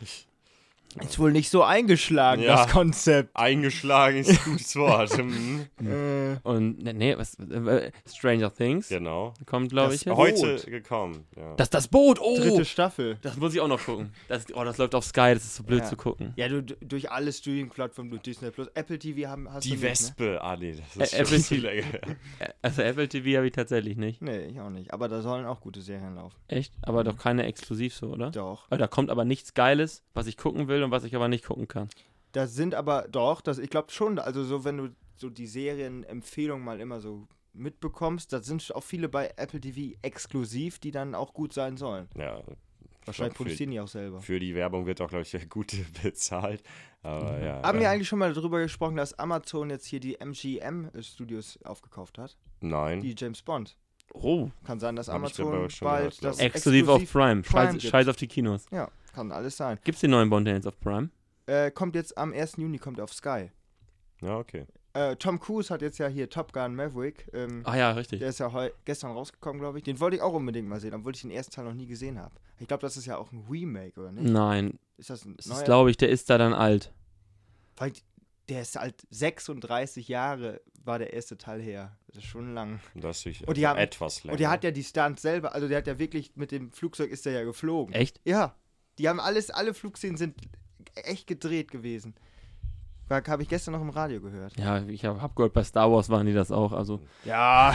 [1.03, 2.63] Ist wohl nicht so eingeschlagen, Ja.
[2.63, 3.29] das Konzept.
[3.35, 5.11] Eingeschlagen ist ein gutes Wort.
[5.17, 7.35] Hm, Äh, Und, nee, nee was.
[7.35, 9.33] Äh, Stranger Things genau.
[9.45, 10.03] kommt, glaube ich.
[10.03, 10.15] Jetzt.
[10.15, 10.17] Boot.
[10.41, 11.25] Heute gekommen.
[11.37, 11.53] Ja.
[11.55, 12.37] Das das Boot, oh!
[12.37, 13.17] dritte Staffel.
[13.21, 14.11] Das muss ich auch noch gucken.
[14.27, 15.85] Das, oh, das läuft auf Sky, das ist so blöd Ja.
[15.85, 16.33] zu gucken.
[16.35, 19.75] Ja, du, du- durch alle Streaming-Plattformen, durch Disney Plus, Apple TV haben, hast Die du
[19.75, 19.89] nicht, ne?
[19.91, 21.97] Wespe, ah nee, das ist Ä- Apple TV.
[22.61, 24.21] Also Apple TV habe ich tatsächlich nicht.
[24.21, 24.31] Ne?
[24.31, 24.91] Nee, ich auch nicht.
[24.93, 26.35] Aber da sollen auch gute Serien laufen.
[26.47, 26.73] Echt?
[26.81, 28.31] Aber doch keine exklusiv so, oder?
[28.31, 28.67] Doch.
[28.69, 31.67] Da kommt aber nichts Geiles, was ich gucken will und was ich aber nicht gucken
[31.67, 31.89] kann.
[32.31, 36.63] Das sind aber, doch, das, ich glaube schon, also so, wenn du so die Serienempfehlungen
[36.63, 41.33] mal immer so mitbekommst, da sind auch viele bei Apple TV exklusiv, die dann auch
[41.33, 42.07] gut sein sollen.
[42.15, 42.41] Ja,
[43.05, 44.21] Wahrscheinlich für- produzieren die auch selber.
[44.21, 45.73] für die Werbung wird auch, glaube ich, gut
[46.03, 46.61] bezahlt.
[47.01, 47.43] Aber Mhm.
[47.43, 47.61] ja.
[47.63, 52.17] Haben äh, wir eigentlich schon mal darüber gesprochen, dass Amazon jetzt hier die MGM-Studios aufgekauft
[52.17, 52.37] hat?
[52.61, 53.01] Nein.
[53.01, 53.75] Die James Bond.
[54.13, 56.45] Oh, Kann sein, dass Amazon bald das ich.
[56.45, 57.41] exklusiv auf Prime.
[57.43, 57.79] Prime.
[57.79, 58.65] Scheiß auf die Kinos.
[58.71, 59.79] Ja, kann alles sein.
[59.83, 61.09] Gibt's den neuen Bond jetzt auf Prime?
[61.45, 62.57] Äh, kommt jetzt am 1.
[62.57, 63.49] Juni kommt er auf Sky.
[64.21, 64.65] Ja, okay.
[64.93, 67.27] Äh, Tom Cruise hat jetzt ja hier Top Gun Maverick.
[67.33, 68.19] Ähm, Ah ja, richtig.
[68.19, 69.83] Der ist ja heu gestern rausgekommen, glaube ich.
[69.83, 72.19] Den wollte ich auch unbedingt mal sehen, obwohl ich den ersten Teil noch nie gesehen
[72.19, 72.33] habe.
[72.59, 74.27] Ich glaube, das ist ja auch ein Remake, oder nicht?
[74.29, 75.57] Nein, Ist das ein es neuer?
[75.59, 76.91] ist, glaube ich, der ist da dann alt.
[77.77, 77.93] Weil
[78.49, 81.95] der ist halt 36 Jahre war der erste Teil her.
[82.07, 82.79] Das ist schon lang.
[82.95, 84.33] Das ist Und die haben- etwas länger.
[84.33, 87.11] Und der hat ja die Stunts selber, also der hat ja wirklich mit dem Flugzeug
[87.11, 87.93] ist der ja geflogen.
[87.93, 88.19] Echt?
[88.25, 88.55] Ja.
[88.99, 90.35] Die haben alles, alle Flugszenen sind
[90.95, 92.13] echt gedreht gewesen.
[93.09, 94.55] Habe ich gestern noch im Radio gehört.
[94.59, 96.73] Ja, ich habe hab gehört, bei Star Wars waren die das auch.
[96.73, 97.73] Also, Ja.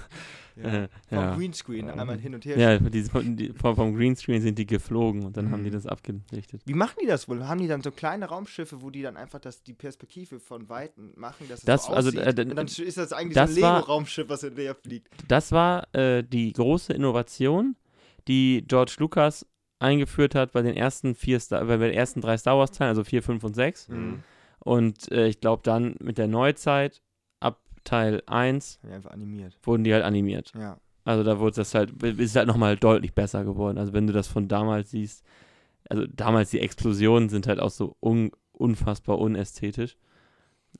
[0.56, 0.62] ja.
[0.84, 1.34] äh, Vom ja.
[1.34, 2.56] Greenscreen einmal hin und her.
[2.56, 3.02] Ja, die,
[3.34, 5.74] die, vom, vom Greenscreen sind die geflogen und dann haben die Mhm.
[5.74, 6.62] das abgelichtet.
[6.66, 7.48] Wie machen die das wohl?
[7.48, 11.14] Haben die dann so kleine Raumschiffe, wo die dann einfach das, die Perspektive von Weitem
[11.16, 12.38] machen, dass es Das- so also, aussieht?
[12.38, 15.08] äh, und dann ist das eigentlich das so ein Lego-Raumschiff, was hinterher fliegt.
[15.26, 17.74] Das war äh, die große Innovation,
[18.28, 19.44] die George Lucas
[19.80, 23.02] eingeführt hat bei den ersten vier Star bei den ersten drei Star Wars Teilen, also
[23.04, 23.88] 4, 5 und 6.
[23.88, 24.22] Mhm.
[24.60, 27.02] Und äh, ich glaube dann mit der Neuzeit
[27.40, 29.58] ab Teil 1 Ja, einfach animiert.
[29.62, 30.52] wurden die halt animiert.
[30.56, 30.78] Ja.
[31.04, 33.78] Also da wurde das halt, ist halt nochmal deutlich besser geworden.
[33.78, 35.24] Also wenn du das von damals siehst,
[35.88, 39.96] also damals die Explosionen sind halt auch so un, unfassbar unästhetisch.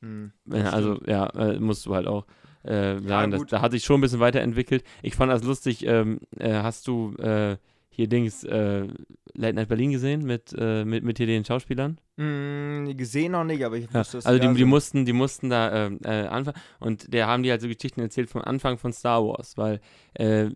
[0.03, 0.33] Mhm.
[0.47, 2.27] Ja, Das also ja, äh, musst du halt auch
[2.65, 3.53] äh, sagen, dass, gut.
[3.53, 4.85] da hat sich schon ein bisschen weiterentwickelt.
[5.03, 7.57] Ich fand das lustig, ähm, äh, hast du äh,
[7.91, 8.87] hier Dings äh,
[9.35, 11.99] Late Night Berlin gesehen mit, äh, mit, mit hier den Schauspielern?
[12.17, 15.13] Mm, gesehen noch nicht, aber ich Ja, wusste, dass also da die, die mussten, die
[15.13, 18.79] mussten da ähm, äh, anfangen und der haben die halt so Geschichten erzählt vom Anfang
[18.79, 19.81] von Star Wars, weil
[20.15, 20.51] äh,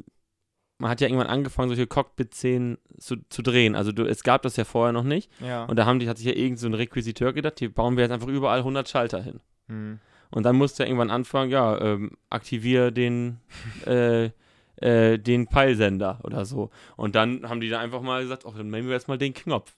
[0.78, 3.74] man hat ja irgendwann angefangen, solche Cockpit-Szenen zu, zu drehen.
[3.74, 5.30] Also du, es gab das ja vorher noch nicht.
[5.41, 5.64] Ja.
[5.64, 8.03] Und da haben die, hat sich ja irgend so ein Requisiteur gedacht, hier bauen wir
[8.03, 9.41] jetzt einfach überall 100 Schalter hin.
[9.68, 10.01] Mhm.
[10.30, 13.39] Und dann musste er irgendwann anfangen, ja, ähm, aktiviere den,
[13.87, 14.30] äh,
[14.76, 16.70] äh, den Peilsender oder so.
[16.96, 19.34] Und dann haben die da einfach mal gesagt, ach, dann nehmen wir jetzt mal den
[19.34, 19.72] Knopf.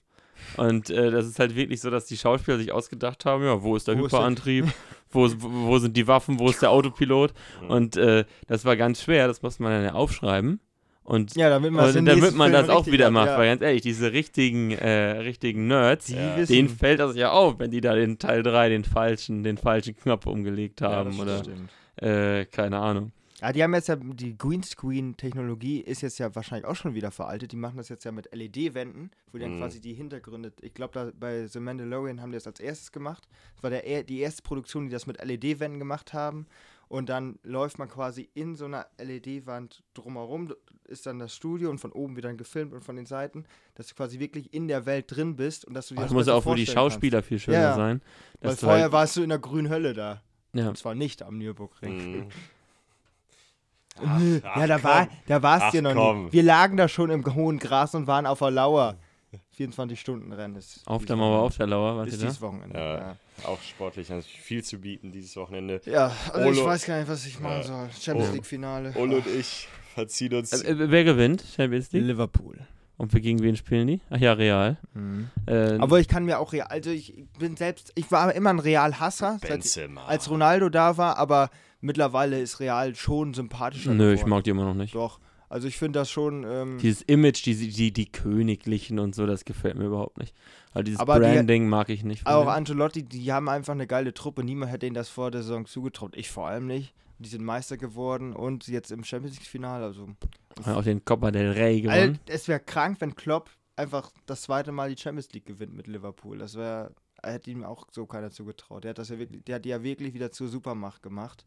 [0.55, 3.75] Und äh, das ist halt wirklich so, dass die Schauspieler sich ausgedacht haben, ja, wo
[3.75, 4.65] ist der Wo ist Hyperantrieb,
[5.11, 7.33] wo, wo sind die Waffen, wo ist der Autopilot?
[7.67, 10.59] Und äh, das war ganz schwer, das muss man dann ja aufschreiben.
[11.03, 13.37] Und Ja, damit man, damit man das auch wieder macht, ja.
[13.37, 16.43] weil ganz ehrlich, diese richtigen, äh, richtigen Nerds, Ja.
[16.43, 19.95] denen fällt das ja auf, wenn die da den Teil 3 den falschen, den falschen
[19.95, 21.69] Knopf umgelegt Ja, haben das oder Stimmt.
[22.01, 23.11] äh, keine Ahnung.
[23.39, 27.51] Ja, die haben jetzt ja, die Greenscreen-Technologie ist jetzt ja wahrscheinlich auch schon wieder veraltet.
[27.51, 29.59] Die machen das jetzt ja mit LED-Wänden, wo die dann Mhm.
[29.59, 33.27] quasi die Hintergründe, ich glaube, da bei The Mandalorian haben die das als erstes gemacht.
[33.55, 36.47] Das war der, er- die erste Produktion, die das mit LED-Wänden gemacht haben.
[36.89, 40.53] Und dann läuft man quasi in so einer LED-Wand drumherum,
[40.85, 43.43] ist dann das Studio und von oben wird dann gefilmt und von den Seiten,
[43.75, 46.25] dass du quasi wirklich in der Welt drin bist und dass du dir das muss
[46.25, 46.93] besser auch für die vorstellen kannst.
[46.93, 47.75] Schauspieler viel schöner Ja, ja.
[47.75, 48.01] sein.
[48.41, 50.23] Weil vorher halt, warst du in der grünen Hölle da.
[50.53, 50.69] ja.
[50.69, 52.19] Und zwar nicht am Nürburgring.
[52.21, 52.27] Mhm.
[54.19, 54.83] Nö, Ach, ja, da komm.
[54.83, 56.25] war, da warst du noch komm.
[56.25, 56.33] nie.
[56.33, 58.95] Wir lagen da schon im hohen Gras und waren auf der Lauer.
[59.51, 60.81] 24 Stunden Rennen ist.
[60.85, 62.29] auf der Mauer, auf der Lauer, was Ist ist das?
[62.29, 62.77] dieses Wochenende.
[62.79, 62.97] Ja.
[62.99, 65.81] Ja, Auch sportlich natürlich viel zu bieten dieses Wochenende.
[65.85, 67.63] ja also ich Olo- weiß gar nicht, was ich machen Ja.
[67.63, 67.89] soll.
[67.99, 68.33] Champions.
[68.33, 68.93] League Finale.
[68.95, 70.53] Ole und ich verziehen uns.
[70.61, 72.05] Äh, äh, wer gewinnt Champions League?
[72.05, 72.57] Liverpool.
[72.97, 74.01] Und wir gegen wen spielen die?
[74.11, 74.77] Ach ja, Real.
[75.47, 78.59] Äh, Aber ich kann mir auch Real, also ich bin selbst, ich war immer ein
[78.59, 79.39] Real-Hasser,
[80.07, 81.49] als Ronaldo da war, aber
[81.81, 84.29] mittlerweile ist Real schon sympathischer nö, ich geworden.
[84.31, 84.95] mag die immer noch nicht.
[84.95, 85.19] Doch,
[85.49, 89.45] also ich finde das schon, ähm, Dieses Image, die, die, die Königlichen und so, das
[89.45, 90.35] gefällt mir überhaupt nicht.
[90.73, 92.23] Also dieses Aber die- Branding mag ich nicht.
[92.23, 92.47] von Auch.
[92.47, 94.43] Ancelotti, die haben einfach eine geile Truppe.
[94.43, 96.15] Niemand hätte ihnen das vor der Saison zugetraut.
[96.17, 96.93] Ich vor allem nicht.
[97.19, 99.83] Die sind Meister geworden und jetzt im Champions League-Finale.
[99.85, 100.07] Also,
[100.65, 102.19] auch den Copa del Rey gewonnen.
[102.27, 106.37] es wäre krank, wenn Klopp einfach das zweite Mal die Champions League gewinnt mit Liverpool.
[106.37, 106.93] Das wäre,
[107.23, 108.83] hätte ihm auch so keiner zugetraut.
[108.83, 111.45] Der hat das ja wirklich, der hat die ja wirklich wieder zur Supermacht gemacht.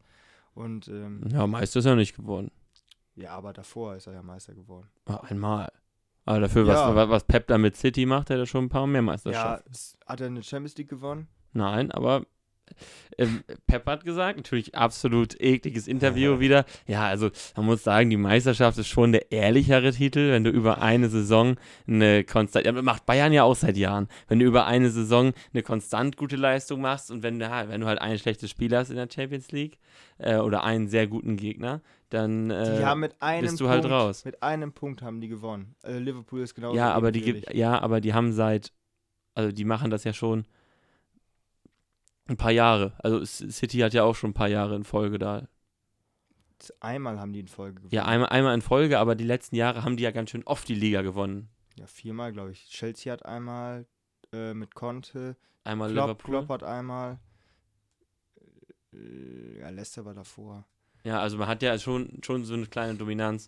[0.55, 2.51] Und ähm, Ja, Meister ist er nicht geworden.
[3.15, 4.89] ja, aber davor ist er ja Meister geworden.
[5.07, 5.71] Ah, Einmal.
[6.27, 6.95] Aber dafür, Ja.
[6.95, 9.71] was, was Pep da mit City macht, hat er schon ein paar mehr Ja, Meisterschaften.
[9.73, 11.29] s- hat er eine Champions League gewonnen?
[11.53, 12.27] Nein, aber
[13.19, 16.65] ähm, Pep hat gesagt, natürlich absolut ekliges Interview wieder.
[16.87, 20.81] Ja, also man muss sagen, die Meisterschaft ist schon der ehrlichere Titel, wenn du über
[20.83, 21.57] eine Saison
[21.87, 25.63] eine konstant, ja, macht Bayern ja auch seit Jahren, wenn du über eine Saison eine
[25.63, 28.91] konstant gute Leistung machst und wenn du, halt- wenn du halt ein schlechtes Spiel hast
[28.91, 29.79] in der Champions League
[30.19, 33.93] äh, oder einen sehr guten Gegner, dann äh, haben mit einem bist du Punkt, halt
[33.93, 34.25] raus.
[34.25, 35.77] Mit einem Punkt haben die gewonnen.
[35.85, 36.77] Äh, Liverpool ist genauso.
[36.77, 38.73] ja, aber die, ja, aber die haben seit,
[39.35, 40.45] also die machen das ja schon
[42.31, 42.95] ein paar Jahre.
[42.99, 45.49] Also City hat ja auch schon ein paar Jahre in Folge da.
[46.81, 47.95] Einmal haben die in Folge gewonnen.
[47.95, 50.69] Ja, einmal, einmal in Folge, aber die letzten Jahre haben die ja ganz schön oft
[50.69, 51.49] die Liga gewonnen.
[51.77, 52.69] Ja, viermal, glaube ich.
[52.69, 53.87] Chelsea hat einmal
[54.33, 55.37] äh, mit Conte.
[55.65, 56.31] Einmal Klopp, Liverpool.
[56.31, 57.19] Klopp hat einmal.
[58.93, 60.67] Äh, ja, Leicester war davor.
[61.05, 63.47] Ja, also man hat ja schon, schon so eine kleine Dominanz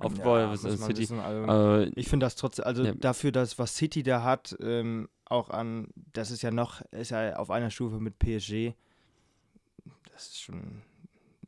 [0.00, 0.38] aufgebaut.
[0.40, 0.98] ja, man City.
[1.02, 2.92] wissen, also, Äh, ich finde das trotzdem, also Ja.
[2.94, 7.36] dafür, dass was City da hat, ähm, auch an, das ist ja noch, ist ja
[7.36, 8.74] auf einer Stufe mit PSG.
[10.12, 10.82] Das ist schon.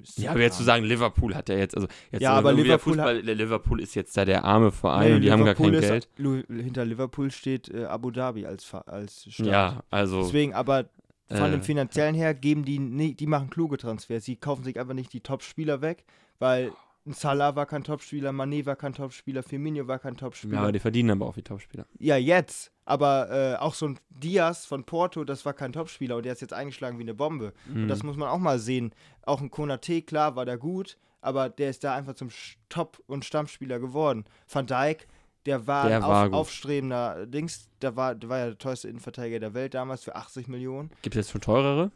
[0.01, 2.95] Ist ja, aber jetzt zu sagen, Liverpool hat ja jetzt, also jetzt Ja, aber Liverpool
[2.95, 5.89] Fußball, Liverpool ist jetzt da der arme Verein Nee, und die haben gar kein Liverpool
[5.91, 6.05] Geld.
[6.05, 9.47] ist, Lu- Hinter Liverpool steht äh, Abu Dhabi als, als Stadt.
[9.47, 10.87] Ja, also Deswegen, aber
[11.29, 11.51] von Äh.
[11.53, 14.25] dem finanziellen her geben die die machen kluge Transfers.
[14.25, 16.05] Sie kaufen sich einfach nicht die Top-Spieler weg,
[16.41, 16.73] weil
[17.05, 20.61] ein Salah war kein Topspieler, Mané war kein Topspieler, Firmino war kein ja, Topspieler.
[20.61, 21.87] aber die verdienen aber auch wie Topspieler.
[21.99, 22.71] Ja, jetzt.
[22.85, 26.41] Aber äh, auch so ein Diaz von Porto, das war kein Topspieler und der ist
[26.41, 27.53] jetzt eingeschlagen wie eine Bombe.
[27.67, 27.83] Mhm.
[27.83, 28.95] Und das muss man auch mal sehen.
[29.23, 32.29] Auch ein Konate, klar, war der gut, aber der ist da einfach zum
[32.69, 34.25] Top- und Stammspieler geworden.
[34.49, 35.09] Van Dijk,
[35.47, 38.89] der war Der ein war auf, aufstrebender Dings, der war, der war ja der teuerste
[38.89, 40.91] Innenverteidiger der Welt damals für 80 Millionen.
[41.03, 41.91] Gibt es jetzt schon teurere?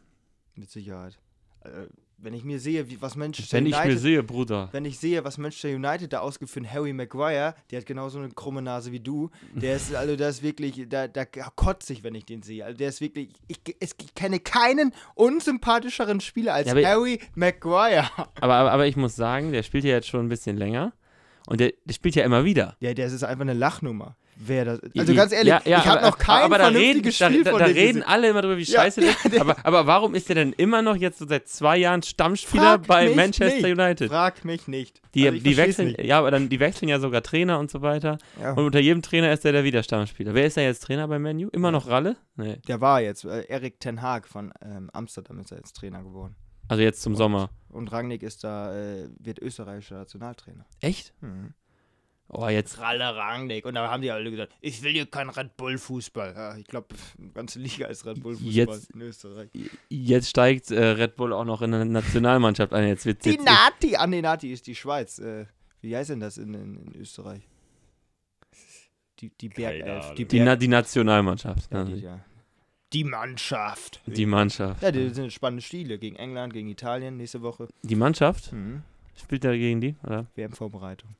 [0.55, 1.17] Mit Sicherheit.
[1.63, 1.87] Äh,
[2.19, 4.69] wenn ich mir sehe, wie, was Manchester Wenn ich United mir sehe, Bruder.
[4.71, 8.29] wenn ich sehe, was Manchester United da ausgeführt hat, Harry Maguire, der hat genauso eine
[8.29, 9.29] krumme Nase wie du.
[9.53, 12.65] Der ist, also, der ist wirklich, da, da kotze ich, wenn ich den sehe.
[12.65, 18.09] Also, der ist wirklich, ich, es, ich kenne keinen unsympathischeren Spieler als Ja, Harry Maguire.
[18.41, 20.93] Aber, aber, aber ich muss sagen, der spielt ja jetzt schon ein bisschen länger.
[21.47, 22.75] Und der, der spielt ja immer wieder.
[22.79, 24.17] Ja, der ist einfach eine Lachnummer.
[24.39, 27.11] Wer das, also ganz ehrlich, Ja, ja, ich habe noch kein aber da reden, da,
[27.11, 29.39] Spiel da, da dem reden alle immer darüber, wie Ja, scheiße der ist.
[29.41, 32.87] Aber, aber warum ist der denn immer noch jetzt so seit zwei Jahren Stammspieler Frag
[32.87, 33.79] bei Manchester nicht.
[33.79, 34.09] United?
[34.09, 35.01] Frag mich nicht.
[35.15, 36.03] Die, Also die wechseln, nicht.
[36.03, 38.19] ja, aber dann die wechseln ja sogar Trainer und so weiter.
[38.39, 38.51] Ja.
[38.53, 40.35] Und unter jedem Trainer ist er da wieder Stammspieler.
[40.35, 41.49] Wer ist da jetzt Trainer bei Menu?
[41.51, 42.15] Immer noch Ralle?
[42.35, 42.57] Nee.
[42.67, 46.35] Der war jetzt, äh, Erik Ten Haag von ähm, Amsterdam ist er jetzt Trainer geworden.
[46.67, 47.49] Also jetzt zum Sommer.
[47.69, 50.65] Und Rangnick ist da, äh, wird österreichischer Nationaltrainer.
[50.81, 51.13] Echt?
[51.21, 51.53] Mhm.
[52.29, 52.79] Oh, jetzt.
[52.79, 53.65] Ralle Rangnick.
[53.65, 56.33] Und da haben die alle gesagt, ich will hier kein Red Bull Fußball.
[56.35, 59.49] Ja, ich glaube, die ganze Liga ist Red Bull Fußball Jetzt- in Österreich.
[59.89, 62.87] Jetzt steigt äh, Red Bull auch noch in der Nationalmannschaft ein.
[62.87, 65.19] Jetzt wird Die jetzt, Nati, ah nee, Nati ist die Schweiz.
[65.19, 65.45] Äh,
[65.81, 67.47] wie heißt denn das in, in, in Österreich?
[69.19, 70.03] Die, die Bergelf.
[70.05, 70.15] Ahnung.
[70.15, 71.71] Die, Die, Na die Nationalmannschaft.
[71.71, 72.19] ja, Ja, die, ja.
[72.93, 74.01] die Mannschaft.
[74.05, 74.83] die Mannschaft.
[74.83, 77.67] Ja, die sind spannende Spiele gegen England, gegen Italien nächste Woche.
[77.83, 78.51] Die Mannschaft?
[78.53, 78.83] Mhm.
[79.15, 79.95] Spielt er gegen die?
[80.03, 80.27] Oder?
[80.35, 81.15] WM-Vorbereitung.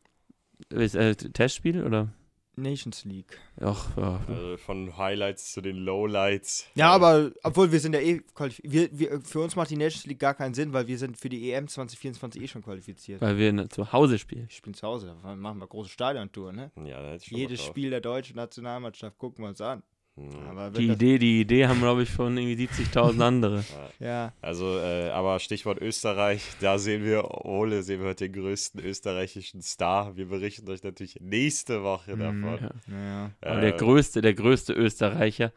[0.69, 1.83] Ist, äh, Testspiel?
[1.83, 2.13] Oder?
[2.57, 3.39] Nations League.
[3.61, 4.19] Ach, ja.
[4.27, 6.67] Also von Highlights zu den Lowlights.
[6.75, 8.73] Ja, aber obwohl wir sind ja eh qualifiziert.
[8.73, 11.29] Wir, wir, für uns macht die Nations League gar keinen Sinn, weil wir sind für
[11.29, 13.21] die EM 2024 eh schon qualifiziert.
[13.21, 14.47] Weil wir zu Hause spielen.
[14.47, 16.71] Wir spielen zu Hause, da machen wir große Stadiontour, ne?
[16.77, 17.63] Ja, da hätte ich schon Jedes.
[17.63, 19.83] Spiel der deutschen Nationalmannschaft gucken wir uns an.
[20.49, 23.63] Aber Die Idee, die Idee haben, glaube ich, schon irgendwie 70.000 andere.
[23.99, 28.83] ja, Also, äh, aber Stichwort Österreich, da sehen wir, Ole, sehen wir heute den größten
[28.83, 30.15] österreichischen Star.
[30.17, 32.19] Wir berichten euch natürlich nächste Woche Mhm.
[32.19, 32.59] davon.
[32.63, 32.69] Ja.
[32.87, 33.31] naja.
[33.41, 35.51] Aber der Äh, größte, der größte Österreicher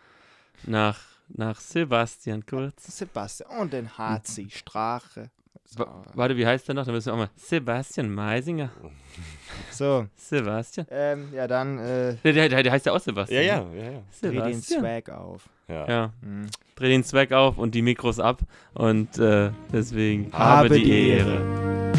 [0.66, 0.98] nach,
[1.28, 2.98] nach Sebastian Kurz.
[2.98, 5.30] Sebastian und den HC Strache.
[5.64, 5.78] So.
[5.80, 6.84] Wa- Warte, wie heißt der noch?
[6.84, 7.30] Da müssen wir auch mal.
[7.36, 8.70] Sebastian Meisinger.
[9.80, 10.06] so.
[10.16, 10.86] Sebastian.
[10.90, 13.44] Ähm, ja, dann äh, Der, der, der, heißt ja auch Sebastian.
[13.44, 13.76] Ja, ne?
[13.76, 14.00] ja, ja, ja.
[14.20, 14.80] dreh den Sebastian.
[14.80, 15.48] Swag auf.
[15.68, 15.88] ja.
[15.88, 16.46] Ja, Mhm.
[16.76, 18.40] dreh den Zweck auf und die Mikros ab.
[18.74, 21.30] Und äh, deswegen Habe habe, die, die Ehre.
[21.34, 21.89] Ehre.